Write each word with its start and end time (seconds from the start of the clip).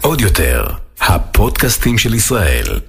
עוד 0.00 0.20
יותר, 0.20 0.66
הפודקאסטים 1.00 1.98
של 1.98 2.14
ישראל. 2.14 2.80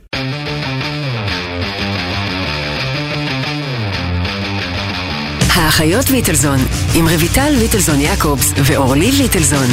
האחיות 5.55 6.09
ליטלזון, 6.09 6.57
עם 6.95 7.07
רויטל 7.07 7.49
ליטלזון 7.49 7.99
יעקובס 7.99 8.53
ואורלי 8.57 9.11
ליטלזון. 9.11 9.67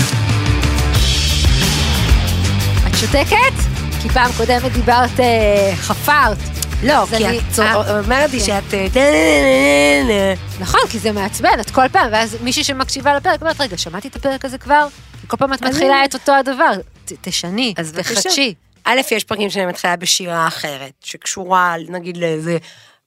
את 2.86 2.94
שותקת? 2.96 3.54
כי 4.02 4.08
פעם 4.08 4.30
קודמת 4.36 4.72
דיברת, 4.72 5.20
אה, 5.20 5.72
חפרת. 5.76 6.53
לא, 6.84 7.06
כי 7.06 7.38
את 7.38 7.58
אה, 7.58 8.00
אומרת 8.00 8.32
לי 8.32 8.40
כן. 8.40 8.46
שאת... 8.46 8.74
אה, 8.96 10.34
נכון, 10.60 10.80
כי 10.90 10.98
זה 10.98 11.12
מעצבן, 11.12 11.60
את 11.60 11.70
כל 11.70 11.88
פעם, 11.92 12.08
ואז 12.12 12.36
מישהי 12.40 12.64
שמקשיבה 12.64 13.16
לפרק 13.16 13.40
אומרת, 13.40 13.60
רגע, 13.60 13.78
שמעתי 13.78 14.08
את 14.08 14.16
הפרק 14.16 14.44
הזה 14.44 14.58
כבר? 14.58 14.86
כל 15.26 15.36
פעם 15.36 15.52
את 15.52 15.62
מתחילה 15.62 16.04
את 16.04 16.14
אותו 16.14 16.32
הדבר. 16.32 16.72
תשני. 17.20 17.74
תחדשי. 17.74 18.54
א', 18.84 19.00
יש 19.10 19.24
פרקים 19.24 19.50
שאני 19.50 19.66
מתחילה 19.66 19.96
בשירה 19.96 20.46
אחרת, 20.46 20.92
שקשורה 21.04 21.74
נגיד 21.88 22.16
לאיזה 22.16 22.58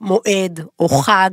מועד 0.01 0.59
או 0.79 0.89
חג, 0.89 1.29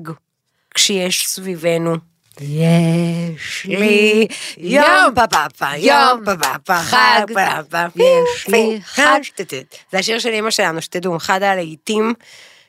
כשיש 0.75 1.27
סביבנו. 1.27 1.97
יש 2.41 3.67
לי 3.69 4.27
יום 4.59 5.15
פפאפה, 5.15 5.77
יום 5.77 6.21
פפאפה, 6.25 6.79
חג 6.83 7.21
פפאפה, 7.29 7.85
יש 7.97 8.49
לי 8.49 8.79
חג. 8.85 9.19
שטטט. 9.23 9.77
זה 9.93 9.99
השיר 9.99 10.19
של 10.19 10.33
אמא 10.33 10.51
שלנו, 10.51 10.83
שתדעו, 10.83 11.17
אחד 11.17 11.43
הלהיטים 11.43 12.15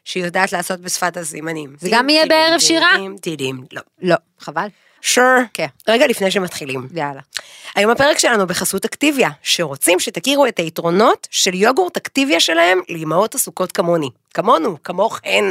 שהיא 0.04 0.24
יודעת 0.26 0.52
לעשות 0.52 0.80
בשפת 0.80 1.18
הסימנים. 1.18 1.76
זה 1.80 1.90
גם 1.92 2.10
יהיה 2.10 2.26
בערב 2.26 2.60
שירה? 2.60 2.96
טידים, 3.22 3.66
לא. 3.72 3.82
לא, 4.02 4.16
חבל. 4.40 4.68
sure. 5.02 5.20
כן. 5.54 5.68
רגע 5.88 6.08
לפני 6.08 6.32
שמתחילים. 6.32 6.88
יאללה. 6.94 7.22
היום 7.76 7.92
הפרק 7.92 8.18
שלנו 8.20 8.48
בחסות 8.48 8.86
אקטיביה, 8.86 9.30
שרוצים 9.42 10.00
שתכירו 10.00 10.46
את 10.48 10.60
היתרונות 10.60 11.28
של 11.32 11.54
יוגורט 11.54 11.98
אקטיביה 11.98 12.40
שלהם 12.40 12.80
לאמהות 12.90 13.36
עסוקות 13.36 13.72
כמוני. 13.72 14.10
כמונו, 14.34 14.84
כמוכן. 14.84 15.46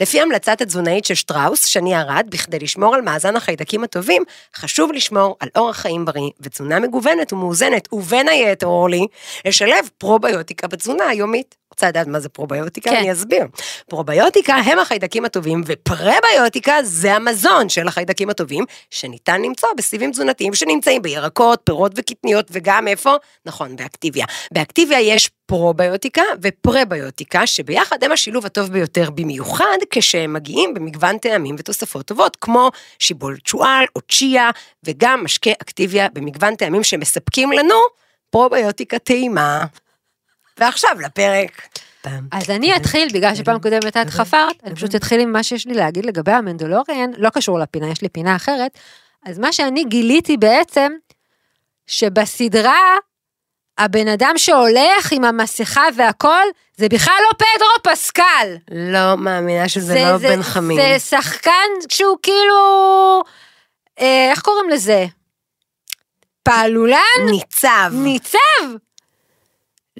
לפי 0.00 0.20
המלצת 0.20 0.60
התזונאית 0.60 1.04
של 1.04 1.14
שטראוס, 1.14 1.64
שני 1.64 1.96
ארד, 1.96 2.26
בכדי 2.28 2.58
לשמור 2.58 2.94
על 2.94 3.00
מאזן 3.00 3.36
החיידקים 3.36 3.84
הטובים, 3.84 4.22
חשוב 4.56 4.92
לשמור 4.92 5.36
על 5.40 5.48
אורח 5.56 5.76
חיים 5.76 6.04
בריא 6.04 6.30
ותזונה 6.40 6.80
מגוונת 6.80 7.32
ומאוזנת, 7.32 7.92
ובין 7.92 8.28
היתר, 8.28 8.66
אורלי, 8.66 9.06
לשלב 9.44 9.88
פרוביוטיקה 9.98 10.66
בתזונה 10.66 11.04
היומית. 11.08 11.61
רוצה 11.72 11.88
לדעת 11.88 12.06
מה 12.06 12.20
זה 12.20 12.28
פרוביוטיקה? 12.28 12.90
כן. 12.90 12.96
אני 12.96 13.12
אסביר. 13.12 13.46
פרוביוטיקה 13.88 14.54
הם 14.54 14.78
החיידקים 14.78 15.24
הטובים, 15.24 15.62
ופרביוטיקה 15.66 16.76
זה 16.82 17.14
המזון 17.14 17.68
של 17.68 17.88
החיידקים 17.88 18.30
הטובים, 18.30 18.64
שניתן 18.90 19.42
למצוא 19.42 19.68
בסיבים 19.76 20.10
תזונתיים 20.10 20.54
שנמצאים 20.54 21.02
בירקות, 21.02 21.60
פירות 21.64 21.92
וקטניות, 21.96 22.48
וגם 22.50 22.88
איפה? 22.88 23.14
נכון, 23.46 23.76
באקטיביה. 23.76 24.26
באקטיביה 24.52 25.00
יש 25.00 25.30
פרוביוטיקה 25.46 26.22
ופרביוטיקה, 26.42 27.46
שביחד 27.46 28.04
הם 28.04 28.12
השילוב 28.12 28.46
הטוב 28.46 28.72
ביותר, 28.72 29.10
במיוחד 29.10 29.76
כשהם 29.90 30.32
מגיעים 30.32 30.74
במגוון 30.74 31.18
טעמים 31.18 31.56
ותוספות 31.58 32.06
טובות, 32.06 32.36
כמו 32.40 32.70
שיבולת 32.98 33.46
שועל 33.46 33.84
או 33.96 34.00
צ'יה, 34.00 34.50
וגם 34.84 35.24
משקה 35.24 35.50
אקטיביה 35.50 36.08
במגוון 36.12 36.56
טעמים 36.56 36.84
שמספקים 36.84 37.52
לנו 37.52 37.74
פרוביוטיקה 38.30 38.98
טעימה. 38.98 39.64
ועכשיו 40.58 40.96
לפרק. 41.00 41.68
אז 42.32 42.50
אני 42.50 42.76
אתחיל, 42.76 43.08
בגלל 43.14 43.34
שפעם 43.34 43.60
קודמת 43.60 43.96
את 43.96 44.10
חפרת, 44.10 44.56
אני 44.64 44.74
פשוט 44.74 44.94
אתחיל 44.94 45.20
עם 45.20 45.32
מה 45.32 45.42
שיש 45.42 45.66
לי 45.66 45.74
להגיד 45.74 46.06
לגבי 46.06 46.32
המנדלוריאן, 46.32 47.10
לא 47.18 47.30
קשור 47.30 47.58
לפינה, 47.58 47.88
יש 47.88 48.02
לי 48.02 48.08
פינה 48.08 48.36
אחרת. 48.36 48.78
אז 49.26 49.38
מה 49.38 49.52
שאני 49.52 49.84
גיליתי 49.84 50.36
בעצם, 50.36 50.92
שבסדרה, 51.86 52.96
הבן 53.78 54.08
אדם 54.08 54.34
שהולך 54.36 55.12
עם 55.12 55.24
המסכה 55.24 55.84
והכל, 55.96 56.42
זה 56.76 56.88
בכלל 56.88 57.14
לא 57.28 57.32
פדרו 57.32 57.92
פסקל. 57.92 58.56
לא 58.70 59.16
מאמינה 59.16 59.68
שזה 59.68 59.94
לא 59.94 60.16
בן 60.16 60.42
חמין. 60.42 60.76
זה 60.76 60.98
שחקן 60.98 61.68
שהוא 61.88 62.16
כאילו, 62.22 63.22
אה, 64.00 64.30
איך 64.30 64.40
קוראים 64.40 64.70
לזה? 64.70 65.06
פעלולן? 66.42 66.98
ניצב. 67.30 67.90
ניצב. 67.92 68.38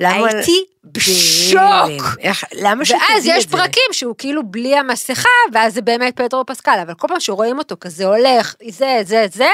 למה- 0.03 0.27
הייתי 0.29 0.65
בשוק. 0.85 1.55
בהלם. 1.55 1.97
איך- 2.21 2.45
למה 2.53 2.85
שתדעי 2.85 3.01
ואז 3.15 3.27
יש 3.27 3.45
את 3.45 3.51
זה? 3.51 3.57
פרקים 3.57 3.83
שהוא 3.93 4.15
כאילו 4.19 4.43
בלי 4.47 4.77
המסכה, 4.77 5.29
ואז 5.55 5.75
זה 5.75 5.83
באמת 5.83 6.17
פדרו 6.17 6.47
פסקל, 6.47 6.79
אבל 6.83 6.95
כל 6.95 7.09
פעם 7.09 7.21
שרואים 7.21 7.59
אותו 7.59 7.77
כזה 7.81 8.05
הולך, 8.07 8.55
זה, 8.71 9.01
זה, 9.05 9.27
זה, 9.33 9.49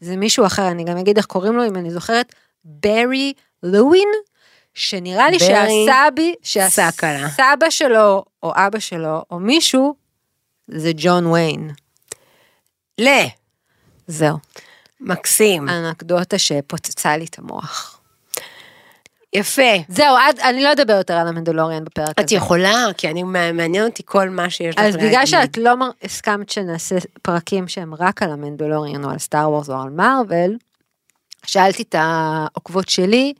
זה 0.00 0.16
מישהו 0.16 0.46
אחר, 0.46 0.68
אני 0.68 0.84
גם 0.84 0.96
אגיד 0.96 1.16
איך 1.16 1.26
קוראים 1.26 1.56
לו, 1.56 1.66
אם 1.66 1.76
אני 1.76 1.90
זוכרת, 1.90 2.34
ברי 2.64 3.32
לואין, 3.62 4.08
שנראה 4.74 5.30
לי 5.30 5.38
שהסבי. 5.38 6.34
שהסבא 6.42 7.70
שלו, 7.70 8.24
או 8.42 8.52
אבא 8.56 8.78
שלו, 8.78 9.22
או 9.30 9.38
מישהו, 9.38 9.94
זה 10.68 10.90
ג'ון 10.96 11.26
ויין. 11.26 11.70
ל. 13.00 13.08
זהו. 14.06 14.36
מקסים. 15.00 15.68
אנקדוטה 15.68 16.38
שפוצצה 16.38 17.16
לי 17.16 17.24
את 17.24 17.38
המוח. 17.38 17.91
יפה. 19.32 19.72
זהו, 19.88 20.16
עד, 20.16 20.40
אני 20.40 20.62
לא 20.62 20.72
אדבר 20.72 20.92
יותר 20.92 21.14
על 21.14 21.28
המנדלוריאן 21.28 21.84
בפרק 21.84 22.18
הזה. 22.18 22.26
את 22.26 22.32
יכולה, 22.32 22.86
כי 22.96 23.08
אני, 23.10 23.22
מעניין 23.22 23.84
אותי 23.84 24.02
כל 24.06 24.28
מה 24.30 24.50
שיש 24.50 24.74
לך 24.74 24.84
אז 24.84 24.94
להגיד. 24.94 25.08
בגלל 25.08 25.26
שאת 25.26 25.58
לא 25.58 25.74
הסכמת 26.02 26.50
שנעשה 26.50 26.96
פרקים 27.22 27.68
שהם 27.68 27.94
רק 27.94 28.22
על 28.22 28.30
המנדלוריאן 28.30 29.04
או 29.04 29.10
על 29.10 29.18
סטאר 29.18 29.50
וורס 29.50 29.68
או 29.70 29.82
על 29.82 29.90
מארוול, 29.90 30.56
שאלתי 31.46 31.82
את 31.82 31.94
העוקבות 31.98 32.88
שלי 32.88 33.32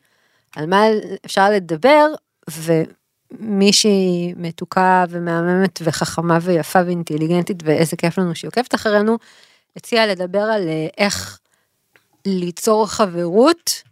על 0.57 0.67
מה 0.67 0.83
אפשר 1.27 1.51
לדבר, 1.51 2.07
ומישהי 2.51 4.35
מתוקה 4.37 5.05
ומהממת 5.09 5.79
וחכמה 5.83 6.39
ויפה 6.43 6.79
ואינטליגנטית 6.87 7.63
ואיזה 7.65 7.97
כיף 7.97 8.19
לנו 8.19 8.35
שהיא 8.35 8.49
עוקבת 8.49 8.75
אחרינו, 8.75 9.19
הציעה 9.77 10.07
לדבר 10.07 10.43
על 10.43 10.69
אה, 10.69 10.87
איך 10.99 11.39
ליצור 12.27 12.87
חברות 12.87 13.83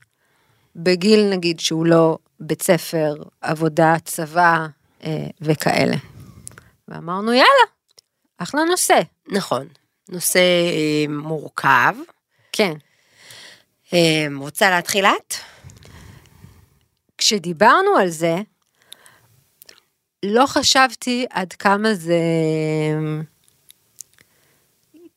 בגיל 0.82 1.30
נגיד 1.30 1.60
שהוא 1.60 1.86
לא 1.86 2.18
בית 2.41 2.62
ספר, 2.62 3.14
עבודה, 3.41 3.94
צבא 4.04 4.66
אה, 5.04 5.26
וכאלה. 5.41 5.96
ואמרנו 6.88 7.32
יאללה, 7.32 7.66
אחלה 8.38 8.64
נושא. 8.64 9.00
נכון. 9.28 9.68
נושא 10.08 10.38
אה, 10.38 11.04
מורכב. 11.08 11.94
כן. 12.52 12.72
אה, 13.92 14.26
רוצה 14.36 14.70
להתחיל 14.70 15.04
את? 15.04 15.34
כשדיברנו 17.18 17.97
על 18.00 18.08
זה, 18.08 18.36
לא 20.22 20.47
חשבתי 20.47 21.26
עד 21.30 21.52
כמה 21.52 21.94
זה 21.94 22.20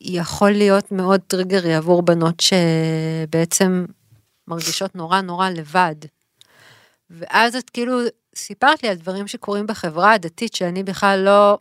יכול 0.02 0.52
להיות 0.52 0.92
מאוד 0.92 1.22
טריגרי 1.28 1.76
עבור 1.76 2.02
בנות 2.02 2.40
שבעצם 2.40 3.86
מרגישות 4.48 4.96
נורא 4.96 5.22
נורא 5.22 5.50
לבד. 5.50 5.96
ואז 7.10 7.56
את 7.56 7.70
כאילו 7.70 8.00
סיפרת 8.36 8.84
לי 8.84 8.90
על 8.90 8.96
דברים 8.96 9.28
שקורים 9.28 9.68
בחברה 9.68 10.14
הדתית 10.14 10.56
שאני 10.56 10.84
בכלל 10.84 11.20
לא... 11.20 11.58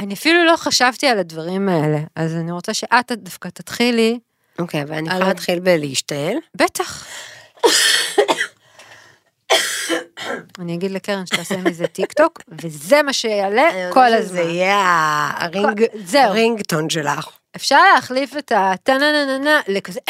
אני 0.00 0.14
אפילו 0.14 0.44
לא 0.44 0.56
חשבתי 0.56 1.06
על 1.06 1.18
הדברים 1.18 1.68
האלה, 1.68 1.98
אז 2.16 2.34
אני 2.34 2.52
רוצה 2.52 2.74
שאת 2.74 3.12
דווקא 3.12 3.48
תתחילי. 3.48 4.18
אוקיי, 4.58 4.84
ואני 4.88 5.08
יכולה 5.08 5.28
להתחיל 5.28 5.60
בלהשתעל? 5.60 6.36
בטח. 6.54 7.06
אני 10.58 10.74
אגיד 10.74 10.90
לקרן 10.90 11.26
שתעשה 11.26 11.56
מזה 11.56 11.86
טיק 11.86 12.12
טוק, 12.12 12.40
וזה 12.48 13.02
מה 13.02 13.12
שיעלה 13.12 13.90
כל 13.92 14.12
הזמן. 14.12 14.36
זה 14.36 14.40
יהיה. 14.40 15.30
הרינגטון 16.24 16.90
שלך. 16.90 17.39
אפשר 17.56 17.78
להחליף 17.94 18.36
את 18.36 18.52
הטה-נה-נה-נה 18.56 19.60
לכזה, 19.68 20.00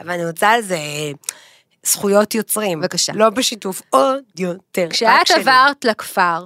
אבל 0.00 0.10
אני 0.10 0.26
רוצה 0.26 0.48
על 0.48 0.62
זה 0.62 0.78
זכויות 1.82 2.34
יוצרים. 2.34 2.80
בבקשה. 2.80 3.12
לא 3.16 3.30
בשיתוף 3.30 3.82
עוד 3.90 4.24
יותר. 4.38 4.86
כשאת. 4.90 5.30
עברת 5.30 5.84
לכפר, 5.84 6.44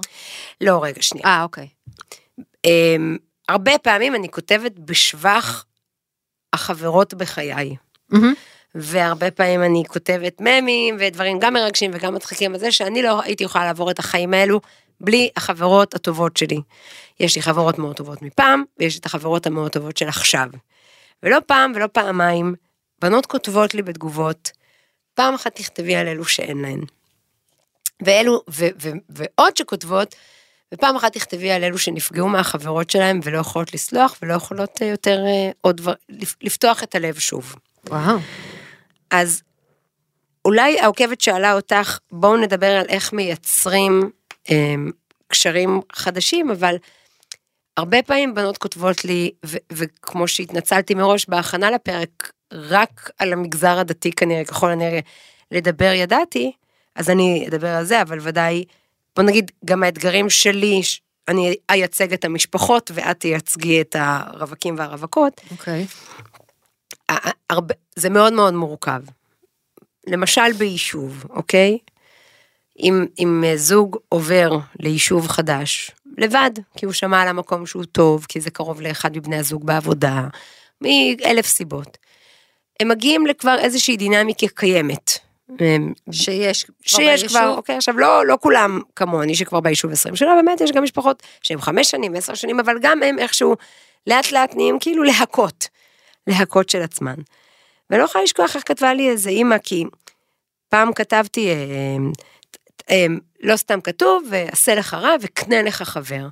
לא, 0.61 0.83
רגע, 0.83 1.01
שנייה. 1.01 1.25
אה 1.27 1.43
אוקיי, 1.43 1.67
אמ, 2.65 3.17
הרבה 3.49 3.77
פעמים 3.77 4.15
אני 4.15 4.31
כותבת 4.31 4.79
בשבח 4.79 5.65
החברות 6.53 7.13
בחיי. 7.13 7.75
והרבה 8.75 9.31
פעמים 9.31 9.63
אני 9.63 9.83
כותבת 9.87 10.41
ממים 10.41 10.95
ודברים 10.99 11.39
גם 11.39 11.53
מרגשים 11.53 11.91
וגם 11.93 12.15
מצחיקים 12.15 12.53
על 12.53 12.59
זה 12.59 12.71
שאני 12.71 13.01
לא 13.01 13.21
הייתי 13.21 13.43
יכולה 13.43 13.65
לעבור 13.65 13.91
את 13.91 13.99
החיים 13.99 14.33
האלו 14.33 14.61
בלי 15.01 15.29
החברות 15.37 15.93
הטובות 15.93 16.37
שלי. 16.37 16.61
יש 17.19 17.35
לי 17.35 17.41
חברות 17.41 17.77
מאוד 17.79 17.95
טובות 17.95 18.21
מפעם 18.21 18.63
ויש 18.79 18.99
את 18.99 19.05
החברות 19.05 19.47
המאוד 19.47 19.71
טובות 19.71 19.97
של 19.97 20.07
עכשיו. 20.07 20.47
ולא 21.23 21.37
פעם 21.45 21.71
ולא 21.75 21.87
פעמיים 21.87 22.55
בנות 23.01 23.25
כותבות 23.25 23.73
לי 23.73 23.81
בתגובות, 23.81 24.51
פעם 25.13 25.33
אחת 25.33 25.55
תכתבי 25.55 25.95
על 25.95 26.07
אלו 26.07 26.25
שאין 26.25 26.61
להן. 26.61 26.81
ואלו, 28.05 28.41
ו, 28.49 28.65
ו, 28.81 28.89
ועוד 29.09 29.57
שכותבות, 29.57 30.15
ופעם 30.73 30.95
אחת 30.95 31.13
תכתבי 31.13 31.51
על 31.51 31.63
אלו 31.63 31.77
שנפגעו 31.77 32.27
מהחברות 32.29 32.89
שלהם 32.89 33.19
ולא 33.23 33.37
יכולות 33.37 33.73
לסלוח 33.73 34.17
ולא 34.21 34.33
יכולות 34.33 34.81
אה, 34.81 34.87
יותר 34.87 35.19
אה, 35.27 35.51
עוד 35.61 35.77
דבר, 35.77 35.93
לפ- 36.09 36.35
לפתוח 36.41 36.83
את 36.83 36.95
הלב 36.95 37.19
שוב. 37.19 37.55
וואו. 37.89 38.17
אז 39.11 39.43
אולי 40.45 40.79
העוקבת 40.79 41.21
שאלה 41.21 41.53
אותך, 41.53 41.99
בואו 42.11 42.37
נדבר 42.37 42.71
על 42.71 42.85
איך 42.89 43.13
מייצרים 43.13 44.11
אה, 44.51 44.75
קשרים 45.27 45.81
חדשים, 45.93 46.51
אבל 46.51 46.75
הרבה 47.77 48.03
פעמים 48.03 48.35
בנות 48.35 48.57
כותבות 48.57 49.05
לי, 49.05 49.31
ו- 49.45 49.57
וכמו 49.73 50.27
שהתנצלתי 50.27 50.93
מראש 50.95 51.25
בהכנה 51.29 51.71
לפרק, 51.71 52.31
רק 52.53 53.09
על 53.17 53.33
המגזר 53.33 53.79
הדתי 53.79 54.11
כנראה, 54.11 54.45
ככל 54.45 54.71
הנראה, 54.71 54.99
לדבר 55.51 55.91
ידעתי, 55.93 56.51
אז 56.95 57.09
אני 57.09 57.45
אדבר 57.47 57.69
על 57.69 57.85
זה, 57.85 58.01
אבל 58.01 58.17
ודאי, 58.21 58.63
בוא 59.15 59.23
נגיד, 59.23 59.51
גם 59.65 59.83
האתגרים 59.83 60.29
שלי, 60.29 60.81
אני 61.27 61.55
אייצג 61.69 62.13
את 62.13 62.25
המשפחות 62.25 62.91
ואת 62.93 63.19
תייצגי 63.19 63.81
את 63.81 63.95
הרווקים 63.99 64.75
והרווקות, 64.77 65.41
אוקיי. 65.51 65.85
הרבה, 67.49 67.73
זה 67.95 68.09
מאוד 68.09 68.33
מאוד 68.33 68.53
מורכב. 68.53 69.01
למשל 70.07 70.53
ביישוב, 70.57 71.25
אוקיי? 71.29 71.77
אם, 72.79 73.05
אם 73.19 73.43
זוג 73.55 73.97
עובר 74.09 74.57
ליישוב 74.79 75.27
חדש, 75.27 75.91
לבד, 76.17 76.51
כי 76.77 76.85
הוא 76.85 76.93
שמע 76.93 77.21
על 77.21 77.27
המקום 77.27 77.65
שהוא 77.65 77.83
טוב, 77.83 78.25
כי 78.29 78.41
זה 78.41 78.51
קרוב 78.51 78.81
לאחד 78.81 79.17
מבני 79.17 79.37
הזוג 79.37 79.65
בעבודה, 79.65 80.27
מאלף 80.81 81.45
סיבות. 81.45 81.97
הם 82.79 82.87
מגיעים 82.87 83.27
לכבר 83.27 83.55
איזושהי 83.59 83.97
דינמיקה 83.97 84.47
קיימת. 84.47 85.19
שיש 86.11 86.63
כבר 86.63 86.73
שיש? 86.85 87.23
כבר, 87.23 87.53
אוקיי, 87.57 87.77
עכשיו 87.77 87.97
לא, 87.97 88.25
לא 88.25 88.37
כולם 88.41 88.81
כמוני 88.95 89.35
שכבר 89.35 89.59
ביישוב 89.59 89.91
20 89.91 90.15
שנה, 90.15 90.35
באמת 90.35 90.61
יש 90.61 90.71
גם 90.71 90.83
משפחות 90.83 91.23
שהם 91.41 91.61
חמש 91.61 91.91
שנים, 91.91 92.15
עשר 92.15 92.33
שנים, 92.33 92.59
אבל 92.59 92.77
גם 92.81 93.03
הם 93.03 93.19
איכשהו 93.19 93.55
לאט 94.07 94.31
לאט 94.31 94.55
נהיים 94.55 94.79
כאילו 94.79 95.03
להקות, 95.03 95.67
להקות 96.27 96.69
של 96.69 96.81
עצמן. 96.81 97.15
ולא 97.89 98.03
יכולה 98.03 98.23
לשכוח 98.23 98.55
איך 98.55 98.63
כתבה 98.67 98.93
לי 98.93 99.09
איזה 99.09 99.29
אימא, 99.29 99.57
כי 99.57 99.83
פעם 100.69 100.93
כתבתי, 100.93 101.49
אה, 101.49 101.55
אה, 102.89 103.05
לא 103.45 103.57
סתם 103.57 103.81
כתוב, 103.81 104.23
עשה 104.51 104.75
לך 104.75 104.93
רע 104.93 105.15
וקנה 105.21 105.61
לך 105.61 105.81
חבר. 105.81 106.27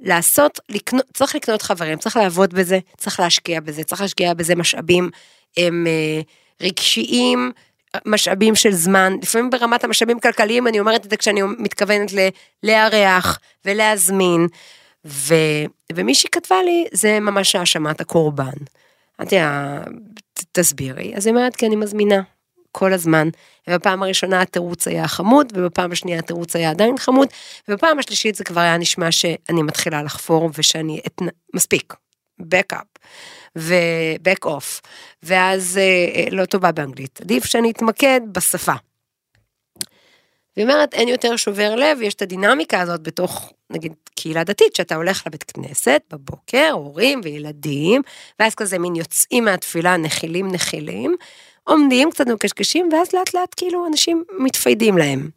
לעשות, 0.00 0.60
לקנות, 0.68 1.04
צריך 1.14 1.34
לקנות 1.34 1.62
חברים, 1.62 1.98
צריך 1.98 2.16
לעבוד 2.16 2.54
בזה, 2.54 2.78
צריך 2.96 3.20
להשקיע 3.20 3.60
בזה, 3.60 3.84
צריך 3.84 4.00
להשקיע 4.00 4.34
בזה 4.34 4.54
משאבים 4.54 5.10
הם, 5.56 5.86
אה, 5.86 6.20
רגשיים, 6.62 7.52
משאבים 8.06 8.54
של 8.54 8.72
זמן, 8.72 9.12
לפעמים 9.22 9.50
ברמת 9.50 9.84
המשאבים 9.84 10.20
כלכליים, 10.20 10.66
אני 10.66 10.80
אומרת 10.80 11.04
את 11.06 11.10
זה 11.10 11.16
כשאני 11.16 11.40
מתכוונת 11.58 12.10
לארח 12.62 13.38
ולהזמין, 13.64 14.46
ו, 15.04 15.34
ומישהי 15.92 16.30
כתבה 16.30 16.62
לי, 16.62 16.86
זה 16.92 17.20
ממש 17.20 17.54
האשמת 17.54 18.00
הקורבן. 18.00 18.50
אמרתי 19.20 19.36
לה, 19.36 19.80
"ת- 20.34 20.44
תסבירי, 20.52 21.12
אז 21.16 21.26
היא 21.26 21.34
אומרת, 21.34 21.56
כי 21.56 21.66
אני 21.66 21.76
מזמינה 21.76 22.20
כל 22.72 22.92
הזמן, 22.92 23.28
ובפעם 23.68 24.02
הראשונה 24.02 24.42
התירוץ 24.42 24.88
היה 24.88 25.08
חמוד, 25.08 25.52
ובפעם 25.56 25.92
השנייה 25.92 26.18
התירוץ 26.18 26.56
היה 26.56 26.70
עדיין 26.70 26.98
חמוד, 26.98 27.28
ובפעם 27.68 27.98
השלישית 27.98 28.34
זה 28.34 28.44
כבר 28.44 28.60
היה 28.60 28.76
נשמע 28.76 29.12
שאני 29.12 29.62
מתחילה 29.62 30.02
לחפור 30.02 30.50
ושאני, 30.54 31.00
את, 31.06 31.22
מספיק, 31.54 31.94
back 32.40 32.76
up. 32.76 32.98
ו-back 33.56 34.46
off, 34.46 34.80
ואז 35.22 35.78
אה, 35.78 36.24
לא 36.30 36.44
טובה 36.44 36.72
באנגלית, 36.72 37.20
עדיף 37.20 37.44
שאני 37.44 37.70
אתמקד 37.70 38.20
בשפה. 38.32 38.72
והיא 40.56 40.68
אומרת, 40.68 40.94
אין 40.94 41.08
יותר 41.08 41.36
שובר 41.36 41.74
לב, 41.74 42.02
יש 42.02 42.14
את 42.14 42.22
הדינמיקה 42.22 42.80
הזאת 42.80 43.02
בתוך, 43.02 43.52
נגיד, 43.70 43.92
קהילה 44.14 44.44
דתית, 44.44 44.76
שאתה 44.76 44.94
הולך 44.94 45.26
לבית 45.26 45.42
כנסת 45.42 46.02
בבוקר, 46.10 46.70
הורים 46.72 47.20
וילדים, 47.24 48.02
ואז 48.40 48.54
כזה 48.54 48.78
מין 48.78 48.96
יוצאים 48.96 49.44
מהתפילה 49.44 49.96
נחילים 49.96 50.52
נחילים, 50.52 51.16
עומדים 51.64 52.10
קצת 52.10 52.26
מקשקשים, 52.26 52.88
ואז 52.92 53.08
לאט 53.14 53.34
לאט 53.34 53.54
כאילו 53.56 53.86
אנשים 53.86 54.24
מתפיידים 54.38 54.98
להם. 54.98 55.30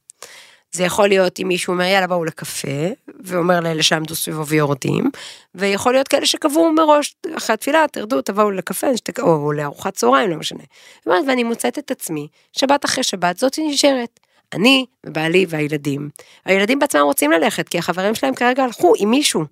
זה 0.72 0.84
יכול 0.84 1.08
להיות 1.08 1.40
אם 1.40 1.48
מישהו 1.48 1.74
אומר 1.74 1.86
יאללה 1.86 2.08
בואו 2.08 2.26
לקפה, 2.26 2.88
ואומר 3.20 3.60
לאלה 3.60 3.84
שעמדו 3.84 4.16
סביבו 4.16 4.46
ויורדים, 4.46 5.10
ויכול 5.56 5.94
להיות 5.94 6.08
כאלה 6.08 6.26
שקבעו 6.26 6.72
מראש, 6.72 7.16
אחרי 7.38 7.54
התפילה 7.54 7.86
תרדו 7.92 8.22
תבואו 8.22 8.52
לקפה, 8.52 8.92
נשתק, 8.92 9.20
או 9.20 9.52
לארוחת 9.52 9.94
צהריים, 9.94 10.30
לא 10.30 10.38
משנה. 10.38 10.64
ואני 11.06 11.44
מוצאת 11.44 11.80
את 11.80 11.92
עצמי, 11.92 12.28
שבת 12.52 12.86
אחרי 12.86 13.04
שבת 13.04 13.38
זאת 13.38 13.60
נשארת. 13.60 14.20
אני 14.54 14.86
ובעלי 15.06 15.46
והילדים. 15.50 16.10
הילדים 16.46 16.80
בעצמם 16.80 17.02
רוצים 17.02 17.32
ללכת, 17.32 17.70
כי 17.70 17.78
החברים 17.78 18.16
שלהם 18.16 18.36
כרגע 18.36 18.64
הלכו 18.64 18.94
עם 18.98 19.10
מישהו. 19.10 19.46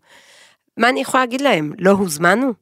מה 0.78 0.90
אני 0.90 1.02
יכולה 1.02 1.24
להגיד 1.24 1.42
להם? 1.42 1.74
לא 1.80 1.92
הוזמנו? 1.92 2.54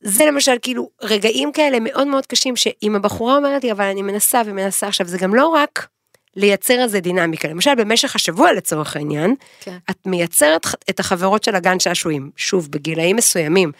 זה 0.00 0.24
למשל 0.26 0.56
כאילו 0.62 0.90
רגעים 1.02 1.52
כאלה 1.52 1.80
מאוד 1.80 2.06
מאוד 2.06 2.26
קשים 2.26 2.56
שאם 2.56 2.96
הבחורה 2.96 3.36
אומרת 3.36 3.64
לי 3.64 3.72
אבל 3.72 3.84
אני 3.84 4.02
מנסה 4.02 4.42
ומנסה 4.46 4.88
עכשיו 4.88 5.06
זה 5.06 5.18
גם 5.18 5.34
לא 5.34 5.46
רק 5.46 5.88
לייצר 6.36 6.82
איזה 6.82 7.00
דינמיקה 7.00 7.48
למשל 7.48 7.74
במשך 7.74 8.16
השבוע 8.16 8.52
לצורך 8.52 8.96
העניין 8.96 9.34
כן. 9.60 9.76
את 9.90 9.96
מייצרת 10.06 10.66
את 10.90 11.00
החברות 11.00 11.44
של 11.44 11.54
הגן 11.54 11.80
שעשועים 11.80 12.30
שוב 12.36 12.68
בגילאים 12.70 13.16
מסוימים 13.16 13.72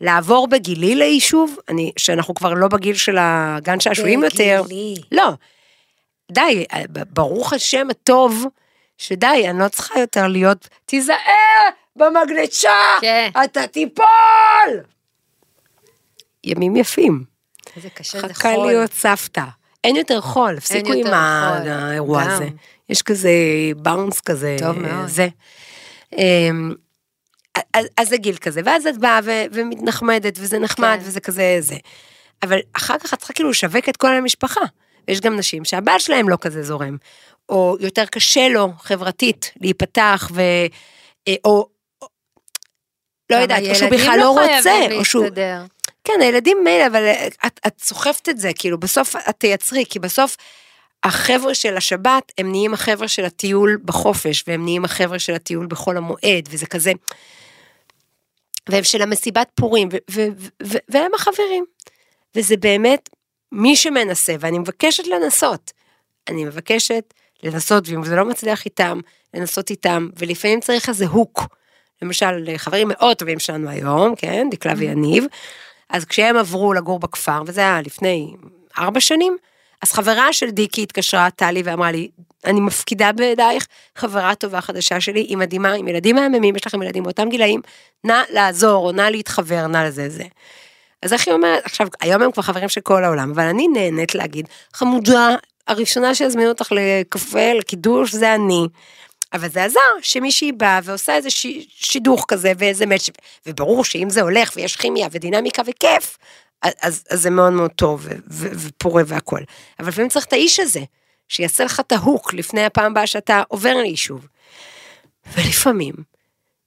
לעבור 0.00 0.48
בגילי 0.48 0.94
ליישוב 0.94 1.56
אני 1.68 1.92
שאנחנו 1.98 2.34
כבר 2.34 2.54
לא 2.54 2.68
בגיל 2.68 2.94
של 2.94 3.16
הגן 3.20 3.80
שעשועים 3.80 4.24
יותר. 4.24 4.62
לא 5.12 5.30
די 6.32 6.64
ברוך 7.10 7.52
השם 7.52 7.90
הטוב 7.90 8.44
שדי 8.98 9.46
אני 9.50 9.58
לא 9.58 9.68
צריכה 9.68 10.00
יותר 10.00 10.26
להיות 10.26 10.68
תיזהר 10.86 11.68
במגנצ'ה 11.96 12.98
כן. 13.00 13.30
אתה 13.44 13.66
תיפול. 13.66 14.06
ימים 16.46 16.76
יפים. 16.76 17.24
איזה 17.76 17.90
קשה 17.90 18.20
זה 18.20 18.34
חכה 18.34 18.54
חול. 18.54 18.66
להיות 18.66 18.92
סבתא. 18.92 19.44
אין 19.84 19.96
יותר 19.96 20.20
חול, 20.20 20.56
הפסיקו 20.56 20.92
עם. 20.92 21.06
האירוע. 21.06 22.22
הזה. 22.22 22.48
יש 22.88 23.02
כזה 23.02 23.30
באונס 23.76 24.20
כזה. 24.20 24.56
טוב 24.58 24.78
מאוד. 24.78 25.06
זה. 25.06 25.28
אמ, 26.16 26.74
אז, 27.74 27.86
אז 27.96 28.08
זה 28.08 28.16
גיל 28.16 28.36
כזה, 28.36 28.60
ואז 28.64 28.86
את 28.86 28.98
באה 28.98 29.20
ו- 29.24 29.44
ומתנחמדת, 29.52 30.38
וזה 30.40 30.58
נחמד, 30.58 30.98
כן. 31.00 31.08
וזה 31.08 31.20
כזה 31.20 31.56
זה. 31.60 31.76
אבל 32.42 32.58
אחר 32.72 32.98
כך 32.98 33.14
את 33.14 33.18
צריכה 33.18 33.32
כאילו 33.32 33.50
לשווק 33.50 33.88
את 33.88 33.96
כל 33.96 34.14
המשפחה. 34.14 34.60
ויש 35.08 35.20
גם 35.20 35.36
נשים 35.36 35.64
שהבעל 35.64 35.98
שלהם 35.98 36.28
לא 36.28 36.36
כזה 36.40 36.62
זורם, 36.62 36.96
או 37.48 37.76
יותר 37.80 38.04
קשה 38.04 38.48
לו 38.48 38.72
חברתית 38.78 39.52
להיפתח, 39.60 40.30
ו... 40.34 40.40
אה, 41.28 41.34
או... 41.44 41.68
לא 43.30 43.36
יודעת, 43.36 43.62
או 43.70 43.74
שהוא 43.74 43.90
בכלל 43.90 44.18
לא 44.18 44.30
רוצה, 44.30 44.62
חייבים 44.62 44.98
או 44.98 45.04
שהוא... 45.04 45.26
כן, 46.06 46.20
הילדים 46.20 46.58
מילא, 46.64 46.86
אבל 46.86 47.12
את, 47.46 47.60
את 47.66 47.80
סוחפת 47.80 48.28
את 48.28 48.38
זה, 48.38 48.50
כאילו, 48.58 48.80
בסוף 48.80 49.16
את 49.16 49.34
תייצרי, 49.38 49.84
כי 49.88 49.98
בסוף 49.98 50.36
החבר'ה 51.04 51.54
של 51.54 51.76
השבת, 51.76 52.32
הם 52.38 52.50
נהיים 52.50 52.74
החבר'ה 52.74 53.08
של 53.08 53.24
הטיול 53.24 53.78
בחופש, 53.84 54.44
והם 54.46 54.64
נהיים 54.64 54.84
החבר'ה 54.84 55.18
של 55.18 55.34
הטיול 55.34 55.66
בחול 55.66 55.96
המועד, 55.96 56.48
וזה 56.50 56.66
כזה... 56.66 56.92
והם 58.68 58.84
של 58.84 59.02
המסיבת 59.02 59.50
פורים, 59.54 59.88
ו- 59.92 59.96
ו- 60.10 60.28
ו- 60.62 60.78
והם 60.88 61.14
החברים. 61.14 61.64
וזה 62.34 62.56
באמת 62.56 63.08
מי 63.52 63.76
שמנסה, 63.76 64.34
ואני 64.40 64.58
מבקשת 64.58 65.06
לנסות. 65.06 65.72
אני 66.28 66.44
מבקשת 66.44 67.14
לנסות, 67.42 67.88
ואם 67.88 68.04
זה 68.04 68.16
לא 68.16 68.24
מצליח 68.24 68.64
איתם, 68.64 69.00
לנסות 69.34 69.70
איתם, 69.70 70.08
ולפעמים 70.18 70.60
צריך 70.60 70.88
איזה 70.88 71.06
הוק. 71.06 71.42
למשל, 72.02 72.56
חברים 72.56 72.88
מאוד 72.90 73.16
טובים 73.16 73.38
שלנו 73.38 73.70
היום, 73.70 74.16
כן, 74.16 74.48
דקלה 74.50 74.72
ויניב, 74.76 75.24
אז 75.90 76.04
כשהם 76.04 76.36
עברו 76.36 76.72
לגור 76.72 76.98
בכפר, 76.98 77.42
וזה 77.46 77.60
היה 77.60 77.80
לפני 77.80 78.34
ארבע 78.78 79.00
שנים, 79.00 79.36
אז 79.82 79.92
חברה 79.92 80.32
של 80.32 80.50
דיקי 80.50 80.82
התקשרה, 80.82 81.30
טלי, 81.30 81.62
ואמרה 81.64 81.92
לי, 81.92 82.08
אני 82.44 82.60
מפקידה 82.60 83.12
בידייך 83.12 83.66
חברה 83.96 84.34
טובה 84.34 84.60
חדשה 84.60 85.00
שלי, 85.00 85.20
היא 85.20 85.36
מדהימה, 85.36 85.72
עם 85.72 85.88
ילדים 85.88 86.16
מהממים, 86.16 86.56
יש 86.56 86.66
לכם 86.66 86.82
ילדים 86.82 87.02
באותם 87.02 87.28
גילאים, 87.28 87.60
נא 88.04 88.22
לעזור, 88.30 88.86
או 88.86 88.92
נא 88.92 89.02
להתחבר, 89.02 89.66
נא 89.66 89.78
לזה 89.78 90.08
זה. 90.08 90.24
אז 91.02 91.12
איך 91.12 91.26
היא 91.26 91.34
אומרת, 91.34 91.64
עכשיו, 91.64 91.88
היום 92.00 92.22
הם 92.22 92.32
כבר 92.32 92.42
חברים 92.42 92.68
של 92.68 92.80
כל 92.80 93.04
העולם, 93.04 93.30
אבל 93.30 93.44
אני 93.44 93.68
נהנית 93.68 94.14
להגיד, 94.14 94.48
חמודה, 94.72 95.36
הראשונה 95.66 96.14
שיזמינו 96.14 96.48
אותך 96.48 96.72
לקפה, 96.72 97.52
לקידוש, 97.52 98.14
זה 98.14 98.34
אני. 98.34 98.66
אבל 99.36 99.48
זה 99.48 99.64
עזר 99.64 99.80
שמישהי 100.02 100.52
באה 100.52 100.80
ועושה 100.84 101.16
איזה 101.16 101.30
ש... 101.30 101.46
שידוך 101.68 102.24
כזה 102.28 102.52
ואיזה 102.58 102.86
מאץ', 102.86 103.10
וברור 103.46 103.84
שאם 103.84 104.10
זה 104.10 104.22
הולך 104.22 104.52
ויש 104.56 104.76
כימיה 104.76 105.08
ודינמיקה 105.10 105.62
וכיף, 105.66 106.18
אז, 106.62 107.04
אז 107.10 107.22
זה 107.22 107.30
מאוד 107.30 107.52
מאוד 107.52 107.70
טוב 107.70 108.06
ו- 108.30 108.48
ופורה 108.52 109.02
והכל. 109.06 109.40
אבל 109.80 109.88
לפעמים 109.88 110.10
צריך 110.10 110.24
את 110.24 110.32
האיש 110.32 110.60
הזה, 110.60 110.80
שיעשה 111.28 111.64
לך 111.64 111.80
את 111.80 111.92
ההוק 111.92 112.34
לפני 112.34 112.64
הפעם 112.64 112.90
הבאה 112.90 113.06
שאתה 113.06 113.42
עובר 113.48 113.74
ליישוב. 113.74 114.26
ולפעמים, 115.34 115.94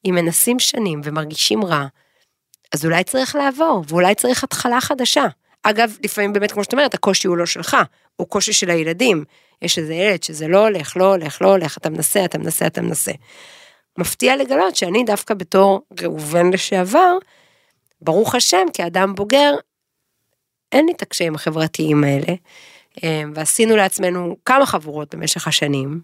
אם 0.05 0.15
מנסים 0.15 0.59
שנים 0.59 1.01
ומרגישים 1.03 1.65
רע, 1.65 1.85
אז 2.73 2.85
אולי 2.85 3.03
צריך 3.03 3.35
לעבור, 3.35 3.83
ואולי 3.87 4.15
צריך 4.15 4.43
התחלה 4.43 4.81
חדשה. 4.81 5.25
אגב, 5.63 5.97
לפעמים 6.03 6.33
באמת, 6.33 6.51
כמו 6.51 6.63
שאת 6.63 6.73
אומרת, 6.73 6.93
הקושי 6.93 7.27
הוא 7.27 7.37
לא 7.37 7.45
שלך, 7.45 7.77
הוא 8.15 8.27
קושי 8.27 8.53
של 8.53 8.69
הילדים. 8.69 9.23
יש 9.61 9.79
איזה 9.79 9.93
ילד 9.93 10.23
שזה 10.23 10.47
לא 10.47 10.67
הולך, 10.67 10.97
לא 10.97 11.05
הולך, 11.05 11.41
לא 11.41 11.47
הולך, 11.47 11.77
אתה 11.77 11.89
מנסה, 11.89 12.25
אתה 12.25 12.37
מנסה, 12.37 12.67
אתה 12.67 12.81
מנסה. 12.81 13.11
מפתיע 13.97 14.35
לגלות 14.35 14.75
שאני 14.75 15.03
דווקא 15.03 15.33
בתור 15.33 15.81
ראובן 16.01 16.53
לשעבר, 16.53 17.17
ברוך 18.01 18.35
השם, 18.35 18.65
כאדם 18.73 19.15
בוגר, 19.15 19.55
אין 20.71 20.85
לי 20.85 20.91
את 20.91 21.01
הקשיים 21.01 21.35
החברתיים 21.35 22.03
האלה, 22.03 22.33
אה, 23.03 23.23
ועשינו 23.35 23.75
לעצמנו 23.75 24.37
כמה 24.45 24.65
חבורות 24.65 25.15
במשך 25.15 25.47
השנים. 25.47 26.01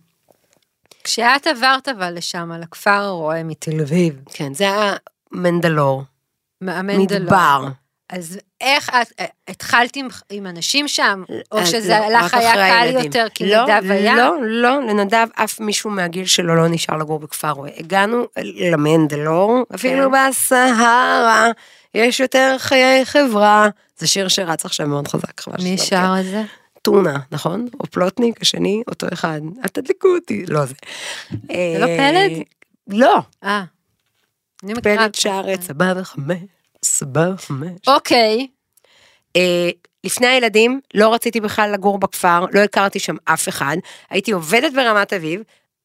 כשאת 1.04 1.48
עברת 1.48 1.88
אבל 1.88 2.14
לשם, 2.14 2.52
לכפר 2.52 2.92
הרועה 2.92 3.44
מתל 3.44 3.82
אביב, 3.82 4.22
כן, 4.34 4.54
זה 4.54 4.64
היה 4.64 4.96
מנדלור, 5.32 6.04
מהמנדלור. 6.62 7.22
מדבר. 7.22 7.68
אז 8.10 8.40
איך 8.62 8.90
את, 8.90 9.12
אה, 9.20 9.26
התחלת 9.48 9.96
עם, 9.96 10.08
עם 10.30 10.48
אנשים 10.48 10.88
שם, 10.88 11.24
או 11.52 11.60
אז 11.60 11.70
שזה 11.70 12.00
לא, 12.00 12.18
לך 12.18 12.34
היה 12.34 12.54
קל 12.54 12.60
הילדים. 12.60 13.06
יותר, 13.06 13.28
כי 13.34 13.46
לא, 13.46 13.64
נדב 13.64 13.92
היה? 13.92 14.16
לא, 14.16 14.36
לא, 14.42 14.82
לנדב 14.82 15.28
אף 15.36 15.60
מישהו 15.60 15.90
מהגיל 15.90 16.26
שלו 16.26 16.56
לא 16.56 16.68
נשאר 16.68 16.98
לגור 16.98 17.20
בכפר 17.20 17.50
רואה. 17.50 17.70
הגענו 17.78 18.26
למנדלור, 18.38 19.64
אפילו 19.76 20.12
בסהרה, 20.12 21.52
יש 21.94 22.20
יותר 22.20 22.56
חיי 22.60 23.06
חברה. 23.06 23.70
זה 23.98 24.08
שיר 24.08 24.28
שרץ 24.28 24.66
עכשיו 24.66 24.88
מאוד 24.88 25.08
חזק, 25.08 25.42
חבל 25.42 25.64
מי 25.64 25.78
שר 25.78 26.14
את 26.20 26.26
זה? 26.26 26.44
טונה, 26.82 27.20
נכון? 27.32 27.68
או 27.80 27.86
פלוטניק, 27.86 28.42
השני, 28.42 28.84
אותו 28.88 29.08
אחד. 29.14 29.42
אל 29.64 29.68
תדלקו 29.68 30.08
אותי, 30.08 30.46
לא 30.46 30.66
זה. 30.66 30.74
זה 31.32 31.78
לא 31.80 31.86
פלד? 31.86 32.32
לא, 32.88 33.20
אה. 33.44 33.64
אני 34.64 34.74
מכירה. 34.74 34.98
פלד 34.98 35.16
שר 35.16 35.46
את 35.54 35.62
סבא 35.62 35.94
וחמש, 35.98 36.38
וחמש. 37.16 37.88
אוקיי. 37.88 38.48
אה, 39.36 39.70
לפני 40.04 40.28
הילדים 40.28 40.80
לא 40.94 41.14
רציתי 41.14 41.42
בכלל 41.42 41.72
לגור 41.74 42.00
בכפר, 42.00 42.46
לא 42.52 42.60
הכרתי 42.60 43.00
שם 43.00 43.16
אף 43.26 43.50
אחד, 43.50 43.78
הייתי 44.10 44.32
עובדת 44.32 44.74
ברמת 44.74 45.14
אביב, 45.14 45.42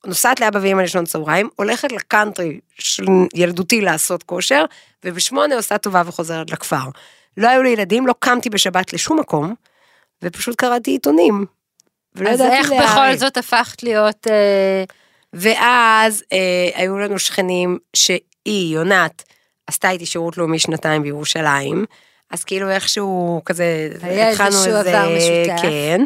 נוסעת 0.07 0.41
לאבא 0.41 0.59
ואמא 0.63 0.81
לישון 0.81 1.05
צהריים, 1.05 1.49
הולכת 1.57 1.93
לקאנטרי 1.93 2.61
של 2.79 3.05
ילדותי 3.35 3.81
לעשות 3.81 4.23
כושר, 4.23 4.65
ובשמונה 5.05 5.55
עושה 5.55 5.79
טובה 5.79 6.03
וחוזרת 6.07 6.51
לכפר. 6.51 6.85
לא 7.37 7.49
היו 7.49 7.63
לי 7.63 7.69
ילדים, 7.69 8.07
לא 8.07 8.15
קמתי 8.19 8.51
בשבת 8.51 8.93
לשום 8.93 9.21
מקום, 9.21 9.55
ופשוט 10.23 10.57
קראתי 10.57 10.91
עיתונים. 10.91 11.47
אז 12.27 12.41
איך 12.41 12.71
להעריך. 12.71 12.91
בכל 12.91 13.17
זאת 13.17 13.37
הפכת 13.37 13.83
להיות... 13.83 14.27
אה, 14.31 14.85
ואז 15.33 16.25
אה, 16.33 16.71
היו 16.75 16.99
לנו 16.99 17.19
שכנים 17.19 17.79
שהיא, 17.97 18.75
יונת, 18.75 19.23
עשתה 19.71 19.91
איתי 19.91 20.07
שירות 20.07 20.39
לאומי 20.39 20.59
שנתיים 20.59 21.03
בירושלים, 21.03 21.85
אז 22.31 22.45
כאילו 22.45 22.71
איכשהו 22.71 23.43
כזה, 23.45 23.89
היה 24.03 24.31
התחלנו 24.31 24.65
איזה- 24.65 24.81
עבר 24.81 25.09
משותף. 25.17 25.63
כן. 25.63 26.01